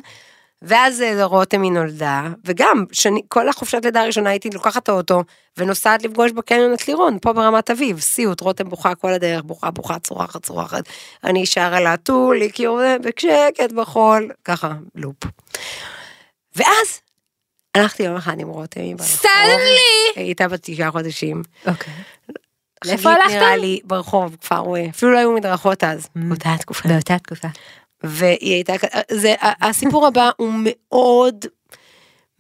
ואז 0.63 1.03
אה, 1.03 1.25
רותם 1.25 1.63
היא 1.63 1.73
נולדה, 1.73 2.23
וגם, 2.45 2.85
שאני, 2.93 3.23
כל 3.29 3.49
החופשת 3.49 3.85
לידה 3.85 4.01
הראשונה 4.03 4.31
הייתי 4.31 4.51
לוקחת 4.51 4.83
את 4.83 4.89
האוטו, 4.89 5.23
ונוסעת 5.57 6.03
לפגוש 6.03 6.33
בקניון 6.33 6.75
את 6.75 6.89
לירון, 6.89 7.19
פה 7.23 7.33
ברמת 7.33 7.71
אביב, 7.71 8.01
סיוט, 8.01 8.41
רותם 8.41 8.69
בוכה 8.69 8.95
כל 8.95 9.13
הדרך, 9.13 9.43
בוכה, 9.43 9.71
בוכה, 9.71 9.99
צורחת, 9.99 10.43
צורחת, 10.43 10.85
אני 11.25 11.47
שרה 11.47 11.81
לה 11.81 11.97
טולי, 11.97 12.53
כי 12.53 12.65
הוא 12.65 12.81
בשקט 13.01 13.73
בחול, 13.75 14.31
ככה, 14.45 14.73
לופ. 14.95 15.17
ואז, 16.57 17.01
הלכתי 17.75 18.03
יום 18.03 18.17
אחד 18.17 18.41
עם 18.41 18.49
רותם. 18.49 18.99
סדנלי! 19.01 19.79
היא 20.17 20.25
הייתה 20.25 20.49
בת 20.49 20.61
תשעה 20.63 20.91
חודשים. 20.91 21.43
אוקיי. 21.67 21.95
לאיפה 22.85 23.11
הלכתם? 23.11 23.37
נראה 23.37 23.57
לי 23.57 23.81
ברחוב, 23.85 24.37
כפר 24.41 24.57
רואה, 24.57 24.87
אפילו 24.91 25.13
לא 25.13 25.19
היו 25.19 25.33
מדרכות 25.33 25.85
אז, 25.85 26.09
באותה 26.17 26.55
תקופה. 26.59 26.89
באותה 26.89 27.19
תקופה. 27.19 27.49
והיא 28.03 28.55
הייתה, 28.55 28.73
זה, 29.11 29.35
הסיפור 29.41 30.07
הבא 30.07 30.31
הוא 30.37 30.53
מאוד, 30.57 31.45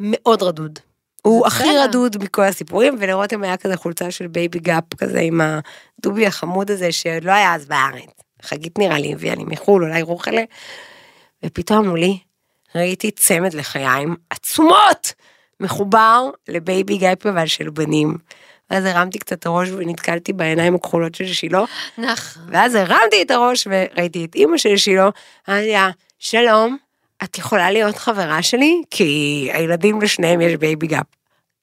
מאוד 0.00 0.42
רדוד. 0.42 0.78
הוא 1.22 1.46
הכי. 1.46 1.78
רדוד 1.78 2.24
מכל 2.24 2.42
הסיפורים, 2.42 2.96
ולרותם 2.98 3.42
היה 3.42 3.56
כזה 3.56 3.76
חולצה 3.76 4.10
של 4.10 4.26
בייבי 4.26 4.58
גאפ 4.58 4.84
כזה 4.98 5.20
עם 5.20 5.40
הדובי 5.40 6.26
החמוד 6.26 6.70
הזה 6.70 6.92
שלא 6.92 7.32
היה 7.32 7.54
אז 7.54 7.66
בארץ. 7.66 8.10
חגית 8.42 8.78
נראה 8.78 8.98
לי 8.98 9.12
הביאה 9.12 9.34
לי 9.34 9.44
מחו"ל, 9.46 9.84
אולי 9.84 10.02
רוחלה. 10.02 10.42
ופתאום 11.44 11.88
מולי 11.88 12.18
ראיתי 12.74 13.10
צמד 13.10 13.54
לחיים 13.54 14.16
עצומות, 14.30 15.12
מחובר 15.60 16.30
לבייבי 16.48 16.98
גאפ 16.98 17.26
אבל 17.26 17.46
של 17.46 17.70
בנים. 17.70 18.16
ואז 18.71 18.85
הרמתי 18.85 19.18
קצת 19.18 19.33
את 19.33 19.47
הראש 19.47 19.68
ונתקלתי 19.71 20.33
בעיניים 20.33 20.75
הכחולות 20.75 21.14
של 21.14 21.26
שילה, 21.26 21.64
נכון. 21.99 22.42
ואז 22.49 22.75
הרמתי 22.75 23.23
את 23.23 23.30
הראש 23.30 23.68
וראיתי 23.71 24.25
את 24.25 24.35
אימא 24.35 24.56
של 24.56 24.76
שילה, 24.76 25.09
אמרתי 25.49 25.73
לה, 25.73 25.90
שלום, 26.18 26.76
את 27.25 27.38
יכולה 27.38 27.71
להיות 27.71 27.97
חברה 27.97 28.42
שלי? 28.42 28.83
כי 28.90 29.49
הילדים 29.52 30.00
לשניהם 30.00 30.40
יש 30.40 30.56
בייבי 30.56 30.87
גאפ. 30.87 31.06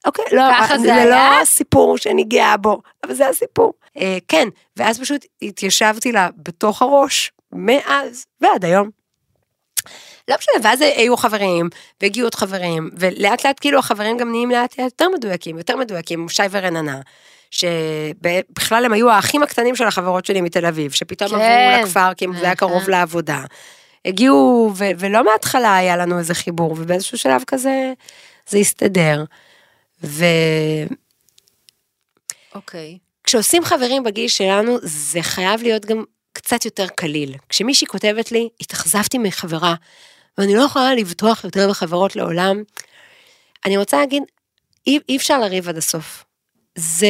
אוקיי, 0.06 0.26
לא, 0.32 0.68
זה 0.68 0.78
זה 0.78 0.96
היה? 0.96 1.06
לא 1.06 1.42
הסיפור 1.42 1.98
שאני 1.98 2.24
גאה 2.24 2.58
בו, 2.58 2.82
אבל 3.04 3.14
זה 3.14 3.30
הסיפור. 3.30 3.74
אה, 3.98 4.18
כן, 4.28 4.48
ואז 4.78 5.00
פשוט 5.00 5.26
התיישבתי 5.42 6.12
לה 6.12 6.30
בתוך 6.38 6.82
הראש, 6.82 7.32
מאז 7.52 8.26
ועד 8.42 8.66
היום. 8.66 9.01
לא 10.32 10.38
משנה, 10.38 10.70
ואז 10.70 10.82
היו 10.82 11.18
חברים, 11.18 11.70
והגיעו 12.02 12.26
עוד 12.26 12.36
חברים, 12.36 12.90
ולאט 12.98 13.46
לאט 13.46 13.58
כאילו 13.60 13.80
החברים 13.80 14.18
גם 14.18 14.32
נהיים 14.32 14.52
לאט 14.52 14.80
יותר 14.80 15.10
מדויקים, 15.10 15.58
יותר 15.58 15.76
מדויקים, 15.76 16.30
שי 16.30 16.44
ורננה, 16.52 17.00
שבכלל 17.52 18.86
הם 18.86 18.94
היו 18.94 19.10
האחים 19.10 19.44
הקטנים 19.44 19.76
של 19.76 19.88
החברות 19.88 20.26
שלי 20.26 20.42
מתל 20.42 20.66
אביב, 20.66 20.92
שפתאום 20.92 21.30
כן. 21.30 21.36
עברו 21.36 21.86
לכפר, 21.86 22.14
כי 22.14 22.26
זה 22.40 22.46
היה. 22.46 22.56
קרוב 22.56 22.90
לעבודה. 22.90 23.44
הגיעו, 24.06 24.72
ו- 24.76 24.92
ולא 24.98 25.24
מההתחלה 25.24 25.76
היה 25.76 25.98
לנו 25.98 26.20
איזה 26.20 26.34
חיבור, 26.34 26.72
ובאיזשהו 26.72 27.18
שלב 27.18 27.44
כזה 27.48 27.94
זה 28.48 28.58
הסתדר. 28.58 29.24
וכשעושים 30.04 30.84
אוקיי. 32.56 32.98
חברים 33.64 34.04
בגיל 34.04 34.28
שלנו, 34.28 34.78
זה 34.82 35.22
חייב 35.22 35.62
להיות 35.62 35.86
גם 35.86 36.04
קצת 36.34 36.66
יותר 36.66 36.88
קליל. 36.88 37.36
כשמישהי 37.50 37.88
כותבת 37.88 38.32
לי, 38.32 38.50
התאכזבתי 38.62 39.18
מחברה, 39.18 39.76
ואני 40.38 40.56
לא 40.56 40.62
יכולה 40.62 40.96
לבטוח 40.96 41.44
יותר 41.44 41.70
בחברות 41.70 42.16
לעולם, 42.16 42.64
אני 43.66 43.78
רוצה 43.78 44.00
להגיד, 44.00 44.24
אי, 44.88 45.00
אי 45.10 45.18
אפשר 45.18 45.40
לריב 45.40 45.70
עד 45.70 45.78
הסוף. 45.78 46.24
זה... 46.76 47.08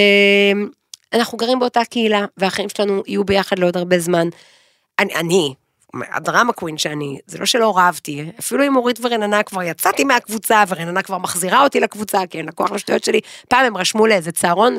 אנחנו 1.14 1.38
גרים 1.38 1.60
באותה 1.60 1.86
קהילה, 1.86 2.26
והחיים 2.38 2.70
שלנו 2.70 3.04
יהיו 3.08 3.24
ביחד 3.24 3.60
לעוד 3.60 3.78
הרבה 3.78 4.00
זמן. 4.00 4.28
אני, 5.00 5.16
אני, 5.16 5.54
הדרמה 5.94 6.54
קווין 6.54 6.78
שאני, 6.78 7.20
זה 7.28 7.38
לא 7.38 7.46
שלא 7.46 7.78
רבתי, 7.78 8.32
אפילו 8.40 8.64
עם 8.64 8.76
אורית 8.76 9.00
ורננה 9.02 9.44
כבר 9.44 9.64
יצאתי 9.64 10.04
מהקבוצה, 10.04 10.64
ורננה 10.68 11.02
כבר 11.02 11.18
מחזירה 11.18 11.64
אותי 11.64 11.80
לקבוצה, 11.80 12.22
כי 12.30 12.38
אין 12.38 12.46
לה 12.46 12.52
כוח 12.52 12.72
לשטויות 12.72 13.04
שלי. 13.04 13.20
פעם 13.50 13.66
הם 13.66 13.78
רשמו 13.78 14.08
לאיזה 14.08 14.32
צהרון, 14.32 14.78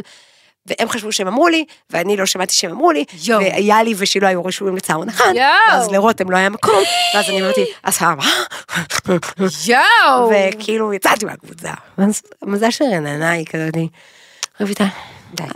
והם 0.67 0.89
חשבו 0.89 1.13
שהם 1.13 1.27
אמרו 1.27 1.49
לי, 1.49 1.65
ואני 1.91 2.17
לא 2.17 2.27
שמעתי 2.27 2.55
שהם 2.55 2.71
אמרו 2.71 2.93
לי, 2.93 3.05
יואו. 3.25 3.41
והיה 3.41 3.83
לי 3.83 3.95
ושילה 3.97 4.29
היו 4.29 4.45
רשומים 4.45 4.77
לצהרון 4.77 5.09
אחד, 5.09 5.33
יואו. 5.37 5.49
ואז 5.69 5.91
לרותם 5.91 6.31
לא 6.31 6.37
היה 6.37 6.49
מקום, 6.49 6.83
ואז 7.15 7.29
אני 7.29 7.43
אמרתי, 7.43 7.65
אז 7.83 8.03
מה? 8.03 8.25
יואו! 9.67 10.31
וכאילו 10.31 10.93
יצאתי 10.95 11.25
מהקבוצה. 11.25 11.71
אז 11.97 12.23
המזל 12.43 12.71
של 12.71 12.85
רננה 12.85 13.31
היא 13.31 13.47
כזאת, 13.47 13.75
רויטל, 14.61 14.85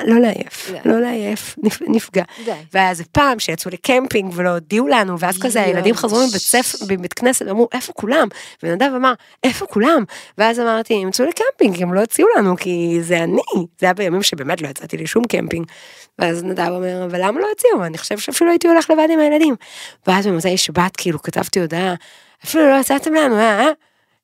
לא 0.05 0.21
לעייף, 0.21 0.71
די. 0.71 0.79
לא 0.85 1.01
לעייף, 1.01 1.55
נפ- 1.63 1.83
נפגע. 1.89 2.23
די. 2.45 2.53
והיה 2.73 2.91
איזה 2.91 3.05
פעם 3.13 3.39
שיצאו 3.39 3.71
לקמפינג 3.71 4.33
ולא 4.37 4.49
הודיעו 4.51 4.89
לנו, 4.89 5.19
ואז 5.19 5.39
כזה. 5.43 5.63
הילדים 5.63 5.95
חזרו 5.95 6.19
מבית 6.29 6.41
ספר, 6.43 6.79
מבית 6.91 7.13
כנסת, 7.13 7.47
ואמרו, 7.47 7.69
איפה 7.73 7.93
כולם? 7.93 8.29
ונדב 8.63 8.91
אמר, 8.97 9.13
איפה 9.45 9.67
כולם? 9.67 10.05
ואז 10.39 10.61
אמרתי, 10.61 10.95
הם 11.03 11.09
יצאו 11.09 11.25
לקמפינג, 11.25 11.83
הם 11.83 11.95
לא 11.95 12.01
הציעו 12.01 12.29
לנו, 12.39 12.57
כי 12.57 12.99
זה 13.03 13.19
אני. 13.23 13.43
זה 13.79 13.87
היה 13.87 13.93
בימים 13.95 14.23
שבאמת 14.23 14.63
לא 14.63 14.69
יצאתי 14.69 14.97
לשום 14.97 15.25
קמפינג. 15.25 15.67
ואז 16.19 16.43
נדב 16.45 16.69
אומר, 16.71 17.05
אבל 17.05 17.19
למה 17.27 17.41
לא 17.41 17.47
הציעו? 17.57 17.85
אני 17.85 17.99
חושב 17.99 18.19
שאפילו 18.19 18.51
הייתי 18.51 18.69
הולך 18.69 18.91
לבד 18.91 19.07
עם 19.13 19.19
הילדים. 19.19 19.55
ואז 20.07 20.27
במוצאי 20.27 20.57
שבת, 20.57 20.97
כאילו, 20.97 21.23
כתבתי 21.23 21.61
הודעה, 21.61 21.95
אפילו 22.45 22.71
לא 22.71 22.77
הצעתם 22.81 23.15
לנו, 23.15 23.37
אה? 23.39 23.71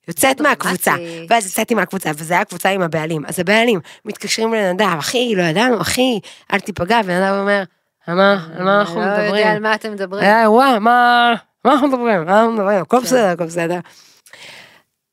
אה?" 0.07 0.11
יוצאת 0.11 0.41
מהקבוצה. 0.41 0.93
ואז 1.29 1.47
יצאתי 1.47 1.73
מהקבוצה, 1.73 2.11
וזה 2.15 2.33
היה 2.33 2.45
קבוצה 2.45 2.69
עם 2.69 2.81
הבעלים. 2.81 3.25
אז 3.25 3.39
הבעלים 3.39 3.79
מתקשרים 4.05 4.53
לנדב, 4.53 4.95
אחי, 4.99 5.33
לא 5.35 5.43
ידענו, 5.43 5.81
אחי, 5.81 6.19
אל 6.53 6.59
תיפגע, 6.59 6.99
ונדב 7.05 7.35
אומר, 7.39 7.63
על 8.07 8.15
מה, 8.15 8.47
על 8.57 8.63
מה 8.63 8.79
אנחנו 8.79 8.99
לא 8.99 9.05
יודע 9.05 9.23
מדברים? 9.23 9.47
על 9.47 9.59
מה 9.59 9.75
אתם 9.75 9.91
מדברים. 9.91 10.23
היה 10.23 10.41
אירוע, 10.41 10.79
מה, 10.79 11.33
מה 11.65 11.71
אנחנו 11.73 11.87
מדברים? 11.87 12.25
מה 12.25 12.39
אנחנו 12.39 12.51
מדברים? 12.51 12.81
הכל 12.81 12.99
בסדר, 12.99 13.25
הכל 13.25 13.45
בסדר. 13.45 13.79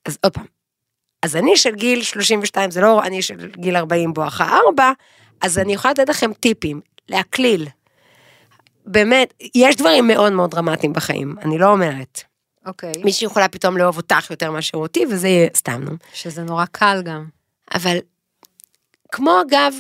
אז 0.07 0.19
עוד 0.25 0.33
פעם, 0.33 0.45
אז 1.23 1.37
אני 1.37 1.57
של 1.57 1.75
גיל 1.75 2.03
32, 2.03 2.71
זה 2.71 2.81
לא 2.81 3.03
אני 3.03 3.23
של 3.23 3.51
גיל 3.57 3.77
40 3.77 4.13
בואכה 4.13 4.59
4, 4.69 4.93
אז 5.41 5.59
אני 5.59 5.73
יכולה 5.73 5.93
לתת 5.93 6.09
לכם 6.09 6.33
טיפים, 6.33 6.81
להקליל. 7.09 7.69
באמת, 8.87 9.35
יש 9.55 9.77
דברים 9.77 10.07
מאוד 10.07 10.33
מאוד 10.33 10.51
דרמטיים 10.51 10.93
בחיים, 10.93 11.35
אני 11.43 11.59
לא 11.59 11.71
אומרת. 11.73 12.30
אוקיי. 12.67 12.93
מישהי 13.05 13.27
יכולה 13.27 13.49
פתאום 13.49 13.77
לאהוב 13.77 13.97
אותך 13.97 14.31
יותר 14.31 14.51
מאשר 14.51 14.79
אותי, 14.79 15.05
וזה 15.11 15.29
יהיה 15.29 15.49
סתם. 15.55 15.85
שזה 16.15 16.43
נורא 16.43 16.65
קל 16.65 17.03
גם. 17.05 17.27
אבל 17.75 17.99
כמו 19.13 19.41
אגב, 19.49 19.75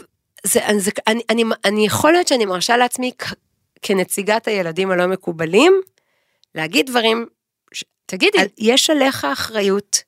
זה, 0.44 0.60
זה, 0.78 0.90
אני, 1.06 1.22
אני, 1.30 1.44
אני 1.64 1.86
יכול 1.86 2.12
להיות 2.12 2.28
שאני 2.28 2.44
מרשה 2.44 2.76
לעצמי 2.76 3.12
כ, 3.18 3.32
כנציגת 3.82 4.48
הילדים 4.48 4.90
הלא 4.90 5.06
מקובלים, 5.06 5.80
להגיד 6.54 6.86
דברים, 6.86 7.26
תגידי. 8.06 8.38
על, 8.38 8.46
יש 8.58 8.90
עליך 8.90 9.24
אחריות 9.24 10.02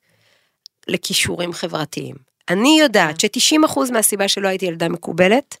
לכישורים 0.87 1.53
חברתיים. 1.53 2.15
אני 2.49 2.77
יודעת 2.79 3.19
ש-90% 3.19 3.91
מהסיבה 3.91 4.27
שלא 4.27 4.47
הייתי 4.47 4.65
ילדה 4.65 4.89
מקובלת, 4.89 5.57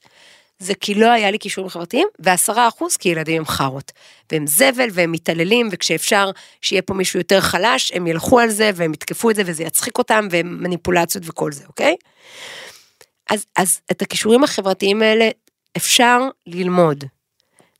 זה 0.63 0.75
כי 0.75 0.93
לא 0.93 1.11
היה 1.11 1.31
לי 1.31 1.39
כישורים 1.39 1.69
חברתיים, 1.69 2.07
ועשרה 2.19 2.67
אחוז 2.67 2.97
כי 2.97 3.09
ילדים 3.09 3.37
הם 3.37 3.45
חארות. 3.45 3.91
והם 4.31 4.47
זבל 4.47 4.87
והם 4.93 5.11
מתעללים, 5.11 5.69
וכשאפשר 5.71 6.31
שיהיה 6.61 6.81
פה 6.81 6.93
מישהו 6.93 7.19
יותר 7.19 7.41
חלש, 7.41 7.91
הם 7.91 8.07
ילכו 8.07 8.39
על 8.39 8.49
זה 8.49 8.71
והם 8.75 8.93
יתקפו 8.93 9.29
את 9.29 9.35
זה 9.35 9.43
וזה 9.45 9.63
יצחיק 9.63 9.97
אותם, 9.97 10.27
והם 10.31 10.57
מניפולציות 10.63 11.23
וכל 11.27 11.51
זה, 11.51 11.63
אוקיי? 11.67 11.95
אז, 13.29 13.45
אז 13.55 13.81
את 13.91 14.01
הכישורים 14.01 14.43
החברתיים 14.43 15.01
האלה 15.01 15.29
אפשר 15.77 16.19
ללמוד. 16.47 17.03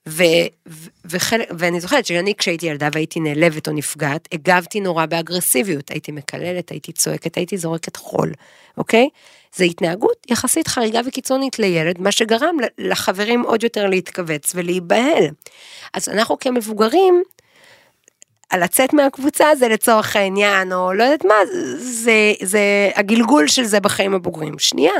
ו, 0.07 0.23
ו, 0.67 0.89
וחלק, 1.05 1.47
ואני 1.57 1.79
זוכרת 1.79 2.05
שאני 2.05 2.33
כשהייתי 2.37 2.65
ילדה 2.65 2.89
והייתי 2.93 3.19
נעלבת 3.19 3.67
או 3.67 3.73
נפגעת, 3.73 4.27
הגבתי 4.31 4.79
נורא 4.79 5.05
באגרסיביות, 5.05 5.89
הייתי 5.89 6.11
מקללת, 6.11 6.69
הייתי 6.69 6.91
צועקת, 6.91 7.37
הייתי 7.37 7.57
זורקת 7.57 7.95
חול, 7.95 8.31
אוקיי? 8.77 9.09
זו 9.55 9.63
התנהגות 9.63 10.27
יחסית 10.29 10.67
חריגה 10.67 11.01
וקיצונית 11.05 11.59
לילד, 11.59 12.01
מה 12.01 12.11
שגרם 12.11 12.57
לחברים 12.77 13.41
עוד 13.41 13.63
יותר 13.63 13.87
להתכווץ 13.87 14.51
ולהיבהל. 14.55 15.25
אז 15.93 16.09
אנחנו 16.09 16.39
כמבוגרים, 16.39 17.23
על 18.49 18.63
לצאת 18.63 18.93
מהקבוצה 18.93 19.55
זה 19.55 19.67
לצורך 19.67 20.15
העניין, 20.15 20.73
או 20.73 20.93
לא 20.93 21.03
יודעת 21.03 21.25
מה, 21.25 21.35
זה, 21.77 22.33
זה 22.41 22.91
הגלגול 22.95 23.47
של 23.47 23.63
זה 23.63 23.79
בחיים 23.79 24.13
הבוגרים. 24.13 24.59
שנייה, 24.59 24.93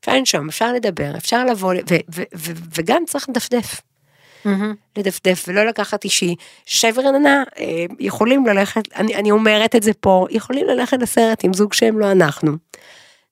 אפשר 0.00 0.12
לנשום, 0.12 0.48
אפשר 0.48 0.72
לדבר, 0.72 1.16
אפשר 1.16 1.44
לבוא, 1.44 1.74
ו, 1.74 1.96
ו, 2.14 2.22
ו, 2.34 2.52
וגם 2.74 3.02
צריך 3.06 3.28
לדפדף. 3.28 3.80
לדפדף 4.96 5.44
ולא 5.48 5.64
לקחת 5.64 6.04
אישי. 6.04 6.34
שי 6.66 6.86
ורננה 6.94 7.42
אה, 7.58 7.84
יכולים 7.98 8.46
ללכת, 8.46 8.82
אני, 8.96 9.14
אני 9.14 9.30
אומרת 9.30 9.76
את 9.76 9.82
זה 9.82 9.92
פה, 10.00 10.26
יכולים 10.30 10.66
ללכת 10.66 10.98
לסרט 11.00 11.44
עם 11.44 11.52
זוג 11.52 11.72
שהם 11.72 11.98
לא 11.98 12.12
אנחנו. 12.12 12.52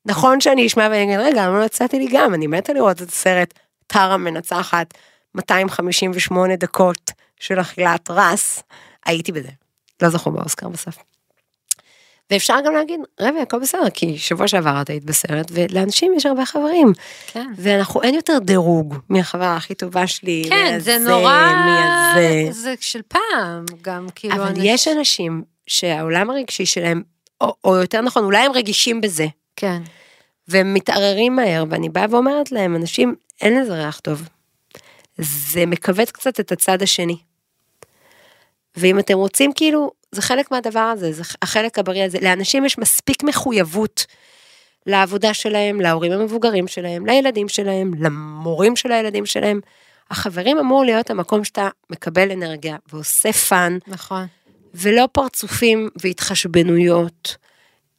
נכון 0.07 0.41
שאני 0.41 0.67
אשמע 0.67 0.89
ואני 0.91 1.05
אגיד, 1.05 1.27
רגע, 1.27 1.47
למה 1.47 1.59
לא 1.59 1.65
יצאתי 1.65 1.99
לי 1.99 2.07
גם? 2.13 2.35
אני 2.35 2.47
מתה 2.47 2.73
לראות 2.73 3.03
את 3.03 3.09
הסרט 3.09 3.55
טרה 3.87 4.17
מנצחת 4.17 4.95
258 5.35 6.57
דקות 6.57 7.11
של 7.41 7.61
אכילת 7.61 8.11
רס, 8.11 8.63
הייתי 9.07 9.33
בזה. 9.33 9.49
לא 10.03 10.09
זכו 10.09 10.31
באוסקר 10.31 10.69
בסוף. 10.69 11.16
ואפשר 12.31 12.55
גם 12.67 12.75
להגיד, 12.75 13.01
רבי, 13.21 13.41
הכל 13.41 13.59
בסדר, 13.59 13.91
כי 13.91 14.19
שבוע 14.19 14.49
שעבר 14.49 14.83
את 14.83 14.91
היית 14.91 15.05
בסרט, 15.05 15.47
ולאנשים 15.51 16.13
יש 16.17 16.27
הרבה 16.27 16.47
חברים. 16.47 16.93
כן. 17.27 17.47
ואנחנו, 17.57 18.03
אין 18.03 18.15
יותר 18.15 18.39
דירוג 18.39 18.95
מהחברה 19.09 19.57
הכי 19.57 19.75
טובה 19.75 20.07
שלי. 20.07 20.45
כן, 20.49 20.79
זה 20.79 20.99
מהזה, 20.99 21.11
נורא, 21.11 21.53
מהזה. 21.67 22.49
זה 22.51 22.75
של 22.81 23.01
פעם, 23.09 23.65
גם 23.83 24.07
כאילו, 24.15 24.35
אבל 24.35 24.43
אנשים- 24.47 24.65
יש 24.65 24.89
אנשים 24.89 25.43
שהעולם 25.67 26.31
הרגשי 26.31 26.67
שלהם, 26.67 27.03
או, 27.41 27.55
או 27.65 27.77
יותר 27.77 28.01
נכון, 28.01 28.25
אולי 28.25 28.39
הם 28.39 28.53
רגישים 28.53 29.01
בזה, 29.01 29.27
כן, 29.57 29.83
והם 30.49 30.75
מתערערים 30.75 31.37
מהר, 31.37 31.65
ואני 31.71 31.89
באה 31.89 32.07
ואומרת 32.11 32.53
להם, 32.53 32.77
אנשים, 32.77 33.15
אין 33.41 33.61
לזה 33.61 33.75
ריח 33.75 34.01
טוב. 34.01 34.29
זה 35.19 35.67
מכווץ 35.67 36.11
קצת 36.11 36.41
את 36.41 36.53
הצד 36.53 36.83
השני. 36.83 37.17
ואם 38.77 38.99
אתם 38.99 39.15
רוצים, 39.15 39.53
כאילו, 39.53 39.91
זה 40.13 40.23
חלק 40.23 40.51
מהדבר 40.51 40.81
הזה, 40.81 41.13
זה 41.13 41.23
החלק 41.43 41.79
הבריא 41.79 42.05
הזה. 42.05 42.19
לאנשים 42.23 42.65
יש 42.65 42.79
מספיק 42.79 43.23
מחויבות 43.23 44.07
לעבודה 44.87 45.35
שלהם, 45.35 45.81
להורים 45.81 46.13
המבוגרים 46.13 46.69
שלהם, 46.69 47.07
לילדים 47.07 47.49
שלהם, 47.49 47.91
למורים 47.99 48.77
של 48.77 48.93
הילדים 48.93 49.27
שלהם. 49.27 49.61
החברים 50.11 50.59
אמור 50.59 50.85
להיות 50.85 51.11
המקום 51.11 51.45
שאתה 51.45 51.69
מקבל 51.91 52.33
אנרגיה 52.33 52.77
ועושה 52.93 53.33
fun, 53.33 53.79
נכון. 53.87 54.27
ולא 54.75 55.09
פרצופים 55.13 55.89
והתחשבנויות. 56.03 57.37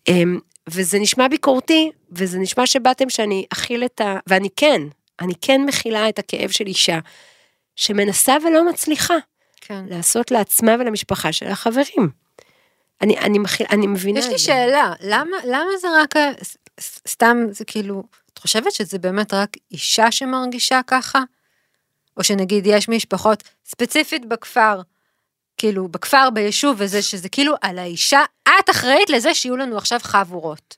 אמ, 0.08 0.40
וזה 0.70 1.00
נשמע 1.00 1.28
ביקורתי, 1.28 1.92
וזה 2.12 2.40
נשמע 2.40 2.68
שבאתם 2.68 3.10
שאני 3.10 3.46
אכיל 3.54 3.86
את 3.86 4.02
ה... 4.02 4.20
ואני 4.28 4.50
כן, 4.56 4.82
אני 5.20 5.34
כן 5.42 5.62
מכילה 5.66 6.10
את 6.10 6.20
הכאב 6.20 6.50
של 6.50 6.68
אישה 6.68 7.00
שמנסה 7.76 8.38
ולא 8.46 8.70
מצליחה 8.70 9.16
כן. 9.68 9.86
לעשות 9.90 10.32
לעצמה 10.32 10.72
ולמשפחה 10.80 11.32
שלה 11.32 11.56
חברים. 11.56 12.10
אני, 13.02 13.18
אני, 13.18 13.40
מכיל, 13.40 13.66
אני 13.70 13.88
מבינה 13.88 14.20
יש 14.20 14.26
את 14.26 14.32
לי 14.32 14.38
זה. 14.38 14.44
שאלה, 14.44 14.94
למה, 15.02 15.38
למה 15.44 15.78
זה 15.82 15.88
רק, 16.02 16.16
סתם, 17.08 17.38
זה 17.52 17.66
כאילו, 17.66 18.04
את 18.34 18.38
חושבת 18.38 18.72
שזה 18.72 19.00
באמת 19.00 19.34
רק 19.34 19.50
אישה 19.72 20.12
שמרגישה 20.12 20.82
ככה? 20.88 21.20
או 22.18 22.24
שנגיד 22.24 22.68
יש 22.68 22.90
משפחות, 22.90 23.44
ספציפית 23.66 24.26
בכפר, 24.26 24.82
כאילו, 25.58 25.88
בכפר, 25.88 26.30
ביישוב 26.30 26.76
וזה, 26.80 27.02
שזה 27.02 27.30
כאילו 27.30 27.56
על 27.62 27.80
האישה, 27.80 28.22
את 28.44 28.70
אחראית 28.70 29.10
לזה 29.10 29.34
שיהיו 29.34 29.58
לנו 29.58 29.78
עכשיו 29.78 30.00
חבורות. 30.04 30.78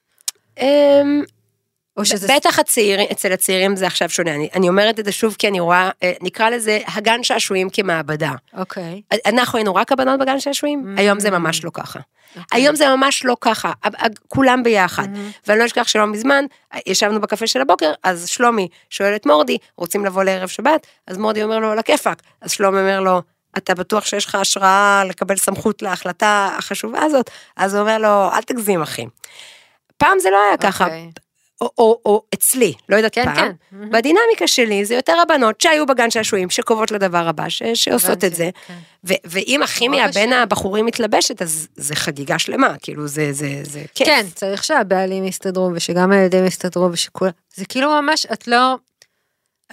או 2.00 2.06
שזה... 2.06 2.28
בטח 2.36 2.60
הצעירים, 2.60 3.08
אצל 3.12 3.32
הצעירים 3.34 3.76
זה 3.76 3.88
עכשיו 3.88 4.10
שונה, 4.10 4.36
אני, 4.36 4.50
אני 4.56 4.70
אומרת 4.70 5.00
את 5.00 5.06
זה 5.06 5.12
שוב 5.12 5.36
כי 5.40 5.48
אני 5.48 5.60
רואה, 5.60 5.90
אה, 6.04 6.12
נקרא 6.22 6.50
לזה 6.50 6.80
הגן 6.88 7.24
שעשועים 7.24 7.70
כמעבדה. 7.70 8.32
אוקיי. 8.58 9.02
אנחנו 9.26 9.58
היינו 9.58 9.76
רק 9.76 9.92
הבנות 9.92 10.20
בגן 10.20 10.40
שעשועים, 10.40 10.96
Mm. 10.98 11.00
היום 11.00 11.20
זה 11.20 11.30
ממש 11.30 11.64
לא 11.64 11.72
ככה. 11.74 12.00
אוקיי. 12.38 12.62
היום 12.62 12.76
זה 12.76 12.90
ממש 12.96 13.26
לא 13.26 13.38
ככה, 13.42 13.68
ה- 13.84 14.06
ה- 14.06 14.08
כולם 14.28 14.64
ביחד. 14.64 15.04
Mm-hmm. 15.04 15.42
ואני 15.48 15.60
לא 15.60 15.66
אשכח 15.66 15.88
שלא 15.88 16.08
מזמן, 16.08 16.46
ישבנו 16.86 17.22
בקפה 17.22 17.48
של 17.48 17.62
הבוקר, 17.62 17.92
אז 18.04 18.28
שלומי 18.30 18.68
שואל 18.90 19.16
את 19.16 19.26
מורדי, 19.26 19.58
רוצים 19.78 20.06
לבוא 20.06 20.24
לערב 20.24 20.48
שבת? 20.50 20.88
אז 21.08 21.18
מורדי 21.18 21.44
אומר 21.44 21.60
לו, 21.60 21.72
על 21.72 21.80
הכיפאק. 21.80 22.22
אז 22.42 22.52
שלומי 22.52 22.80
אומר 22.80 23.00
לו, 23.00 23.22
אתה 23.58 23.76
בטוח 23.76 24.06
שיש 24.06 24.26
לך 24.26 24.36
השראה 24.36 25.04
לקבל 25.08 25.36
סמכות 25.38 25.82
להחלטה 25.82 26.50
החשובה 26.58 27.00
הזאת? 27.04 27.30
אז 27.58 27.74
הוא 27.74 27.82
אומר 27.82 27.98
לו, 27.98 28.30
אל 28.34 28.42
תגזים 28.42 28.82
אחי. 28.82 29.06
פעם 29.98 30.20
זה 30.20 30.30
לא 30.30 30.38
היה 30.48 30.58
ככה, 30.58 30.84
אוקיי. 30.86 31.10
או, 31.62 31.72
או, 31.78 32.02
או 32.06 32.24
אצלי, 32.34 32.74
לא 32.90 32.96
יודעת 32.96 33.14
כן, 33.14 33.24
פעם. 33.24 33.36
כן. 33.36 33.90
בדינמיקה 33.92 34.48
שלי 34.48 34.86
זה 34.86 34.96
יותר 34.96 35.14
הבנות 35.22 35.62
שהיו 35.62 35.86
בגן 35.86 36.12
שעשועים, 36.12 36.50
שקובעות 36.50 36.92
לדבר 36.92 37.28
הבא, 37.28 37.50
ש, 37.50 37.64
שעושות 37.64 38.24
את 38.24 38.36
זה. 38.36 38.50
כן. 38.68 38.78
ו- 39.08 39.14
ואם 39.26 39.64
הכימיה 39.64 40.08
בין. 40.08 40.34
הבחורים 40.34 40.86
מתלבשת, 40.86 41.42
אז 41.42 41.68
זה 41.76 41.96
חגיגה 41.96 42.40
שלמה, 42.40 42.76
כאילו 42.82 43.08
זה, 43.08 43.34
זה, 43.34 43.62
זה 43.64 43.84
כיף. 43.96 44.08
כן, 44.08 44.26
צריך 44.36 44.64
שהבעלים 44.64 45.26
יסתדרו 45.26 45.72
ושגם 45.74 46.12
הילדים 46.12 46.46
יסתדרו 46.46 46.90
ושכולם, 46.92 47.32
זה 47.54 47.66
כאילו 47.66 48.02
ממש, 48.02 48.26
את 48.26 48.48
לא, 48.48 48.76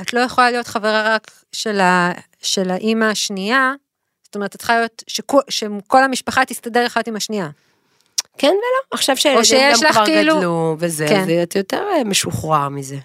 את 0.01 0.13
לא 0.13 0.21
יכולה 0.21 0.51
להיות 0.51 0.67
חברה 0.67 1.15
רק 1.15 1.31
של, 1.53 1.81
ה, 1.81 2.13
של 2.43 2.71
האימא 2.71 3.05
השנייה, 3.05 3.73
זאת 4.23 4.35
אומרת, 4.35 4.55
את 4.55 4.59
צריכה 4.59 4.79
להיות, 4.79 5.05
שכל, 5.07 5.41
שכל 5.49 6.05
המשפחה 6.05 6.45
תסתדר 6.45 6.87
אחת 6.87 7.09
עם 7.09 7.17
השנייה. 7.17 7.49
כן 8.39 8.47
ולא, 8.47 8.89
עכשיו 8.91 9.17
שהילדים 9.17 9.53
גם 9.85 9.93
כבר 9.93 10.05
כאילו- 10.07 10.37
גדלו, 10.37 10.77
וזה, 10.79 11.07
כן. 11.09 11.25
זה 11.27 11.43
את 11.43 11.57
יותר 11.57 11.83
אה, 11.97 12.05
משוחרר 12.05 12.69
מזה. 12.69 12.97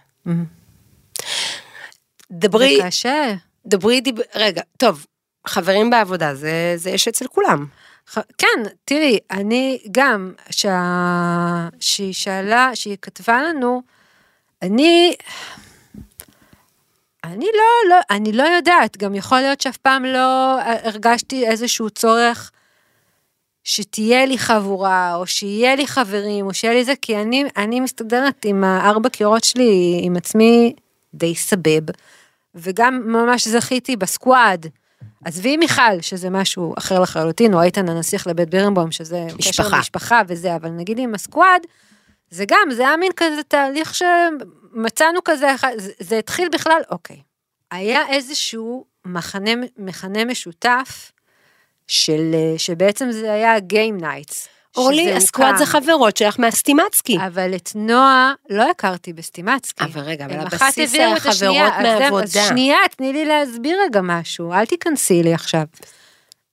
דברי, 2.32 2.78
זה 2.78 2.88
קשה. 2.88 3.34
דברי, 3.65 4.02
דיב... 4.02 4.15
רגע, 4.36 4.62
טוב, 4.78 5.06
חברים 5.48 5.89
בעבודה, 5.89 6.36
זה, 6.36 6.74
זה 6.76 6.89
יש 6.89 7.08
אצל 7.08 7.28
כולם. 7.28 7.65
ח- 8.10 8.17
כן, 8.38 8.48
תראי, 8.86 9.20
אני 9.32 9.80
גם, 9.91 10.34
שה... 10.50 11.67
שהיא 11.80 12.13
שאלה, 12.13 12.72
שהיא 12.74 12.98
כתבה 13.02 13.41
לנו, 13.41 13.82
אני, 14.62 15.15
אני 17.24 17.46
לא, 17.46 17.89
לא, 17.89 17.96
אני 18.10 18.32
לא 18.32 18.44
יודעת, 18.44 18.98
גם 18.98 19.15
יכול 19.15 19.38
להיות 19.39 19.62
שאף 19.62 19.78
פעם 19.78 20.06
לא 20.06 20.58
הרגשתי 20.62 21.48
איזשהו 21.48 21.89
צורך 21.89 22.52
שתהיה 23.63 24.26
לי 24.26 24.38
חבורה, 24.38 25.15
או 25.15 25.28
שיהיה 25.28 25.76
לי 25.76 25.88
חברים, 25.88 26.45
או 26.45 26.54
שיהיה 26.54 26.74
לי 26.74 26.86
זה, 26.86 26.93
כי 27.02 27.17
אני, 27.17 27.43
אני 27.58 27.80
מסתדרת 27.80 28.45
עם 28.45 28.63
הארבע 28.63 29.10
קירות 29.10 29.43
שלי, 29.43 30.00
עם 30.04 30.15
עצמי 30.15 30.74
די 31.13 31.36
סבב, 31.36 31.82
וגם 32.56 33.02
ממש 33.06 33.47
זכיתי 33.47 33.95
בסקואד. 33.95 34.65
עזבי 35.26 35.58
מיכל, 35.58 36.02
שזה 36.02 36.30
משהו 36.30 36.74
אחר 36.78 37.00
לחלוטין, 37.00 37.54
או 37.54 37.62
איתן 37.62 37.89
הנסיך 37.89 38.28
לבית 38.28 38.50
בירנבוים, 38.50 38.91
שזה 38.91 39.26
משפחה. 39.39 39.63
קשר 39.63 39.80
משפחה 39.80 40.21
וזה, 40.28 40.56
אבל 40.56 40.69
נגיד 40.69 41.00
עם 41.00 41.15
הסקואד, 41.15 41.62
זה 42.30 42.45
גם, 42.47 42.71
זה 42.71 42.88
היה 42.88 42.97
מין 42.97 43.12
כזה 43.15 43.43
תהליך 43.47 43.95
שמצאנו 43.95 45.19
כזה, 45.26 45.47
זה, 45.78 45.91
זה 46.00 46.17
התחיל 46.17 46.50
בכלל, 46.50 46.82
אוקיי. 46.91 47.21
היה 47.71 48.08
איזשהו 48.10 48.86
מחנה, 49.06 49.52
מכנה 49.78 50.26
משותף, 50.26 51.12
של, 51.92 52.32
אה, 52.34 52.54
שבעצם 52.58 53.12
זה 53.12 53.34
היה 53.34 53.58
Game 53.58 54.02
Nights. 54.02 54.48
אורלי, 54.78 55.14
הסקואד 55.14 55.48
הוקם. 55.48 55.58
זה 55.58 55.66
חברות 55.66 56.18
שלך 56.18 56.40
מהסטימצקי. 56.40 57.18
אבל 57.28 57.56
את 57.56 57.70
נועה 57.76 58.34
לא 58.50 58.70
הכרתי 58.72 59.14
בסטימצקי. 59.14 59.84
אבל 59.84 60.02
רגע, 60.02 60.26
אבל 60.26 60.40
הבסיס 60.40 60.94
היה 60.94 61.20
חברות 61.20 61.74
מהעבודה. 61.82 62.24
אז 62.24 62.38
שנייה, 62.50 62.78
תני 62.98 63.14
לי 63.14 63.26
להסביר 63.26 63.78
רגע 63.86 64.02
משהו, 64.04 64.54
אל 64.54 64.66
תיכנסי 64.66 65.24
לי 65.24 65.34
עכשיו. 65.34 65.64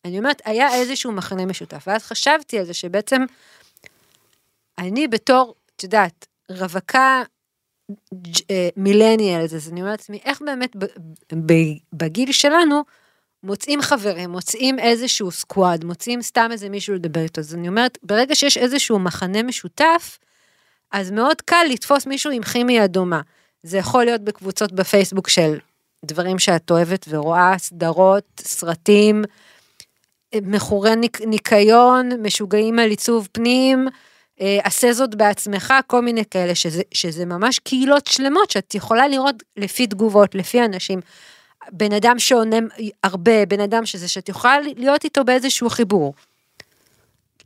אני 0.05 0.19
אומרת, 0.19 0.43
היה 0.45 0.75
איזשהו 0.75 1.13
מחנה 1.13 1.47
משותף, 1.47 1.85
ואז 1.87 2.03
חשבתי 2.03 2.59
על 2.59 2.65
זה 2.65 2.75
שבעצם, 2.75 3.25
אני 4.79 5.09
בתור, 5.09 5.55
את 5.77 5.83
יודעת, 5.83 6.27
רווקה 6.51 7.23
אה, 8.51 8.69
מילניאלס, 8.77 9.55
אז 9.55 9.69
אני 9.69 9.81
אומרת 9.81 9.99
לעצמי, 9.99 10.21
איך 10.25 10.43
באמת 10.43 10.77
בגיל 11.93 12.33
שלנו, 12.33 12.83
מוצאים 13.43 13.83
חברים, 13.83 14.31
מוצאים 14.31 14.79
איזשהו 14.79 15.31
סקואד, 15.31 15.85
מוצאים 15.85 16.23
סתם 16.23 16.49
איזה 16.53 16.69
מישהו 16.69 16.95
לדבר 16.95 17.21
איתו. 17.21 17.41
אז 17.41 17.55
אני 17.55 17.69
אומרת, 17.69 17.99
ברגע 18.03 18.35
שיש 18.35 18.57
איזשהו 18.57 18.99
מחנה 18.99 19.43
משותף, 19.43 20.19
אז 20.93 21.11
מאוד 21.11 21.41
קל 21.43 21.65
לתפוס 21.71 22.07
מישהו 22.07 22.31
עם 22.31 22.43
כימיה 22.43 22.87
דומה. 22.87 23.21
זה 23.63 23.79
יכול 23.79 24.05
להיות 24.05 24.21
בקבוצות 24.21 24.73
בפייסבוק 24.73 25.29
של 25.29 25.59
דברים 26.05 26.39
שאת 26.39 26.71
אוהבת 26.71 27.07
ורואה, 27.09 27.55
סדרות, 27.59 28.25
סרטים, 28.41 29.25
מכורי 30.35 30.97
ניק, 30.97 31.21
ניקיון, 31.21 32.11
משוגעים 32.23 32.79
על 32.79 32.91
עיצוב 32.91 33.29
פנים, 33.33 33.89
אה, 34.41 34.59
עשה 34.65 34.93
זאת 34.93 35.15
בעצמך, 35.15 35.75
כל 35.87 36.03
מיני 36.03 36.25
כאלה, 36.31 36.55
שזה, 36.55 36.83
שזה 36.95 37.27
ממש 37.27 37.59
קהילות 37.59 38.07
שלמות 38.07 38.51
שאת 38.51 38.75
יכולה 38.75 39.09
לראות 39.09 39.43
לפי 39.57 39.87
תגובות, 39.87 40.35
לפי 40.35 40.65
אנשים. 40.65 41.01
בן 41.73 41.93
אדם 41.93 42.19
שעונה 42.19 42.57
הרבה, 43.05 43.47
בן 43.47 43.61
אדם 43.61 43.87
שזה, 43.87 44.09
שאת 44.09 44.29
יכולה 44.29 44.61
להיות 44.61 45.05
איתו 45.05 45.25
באיזשהו 45.25 45.71
חיבור. 45.71 46.15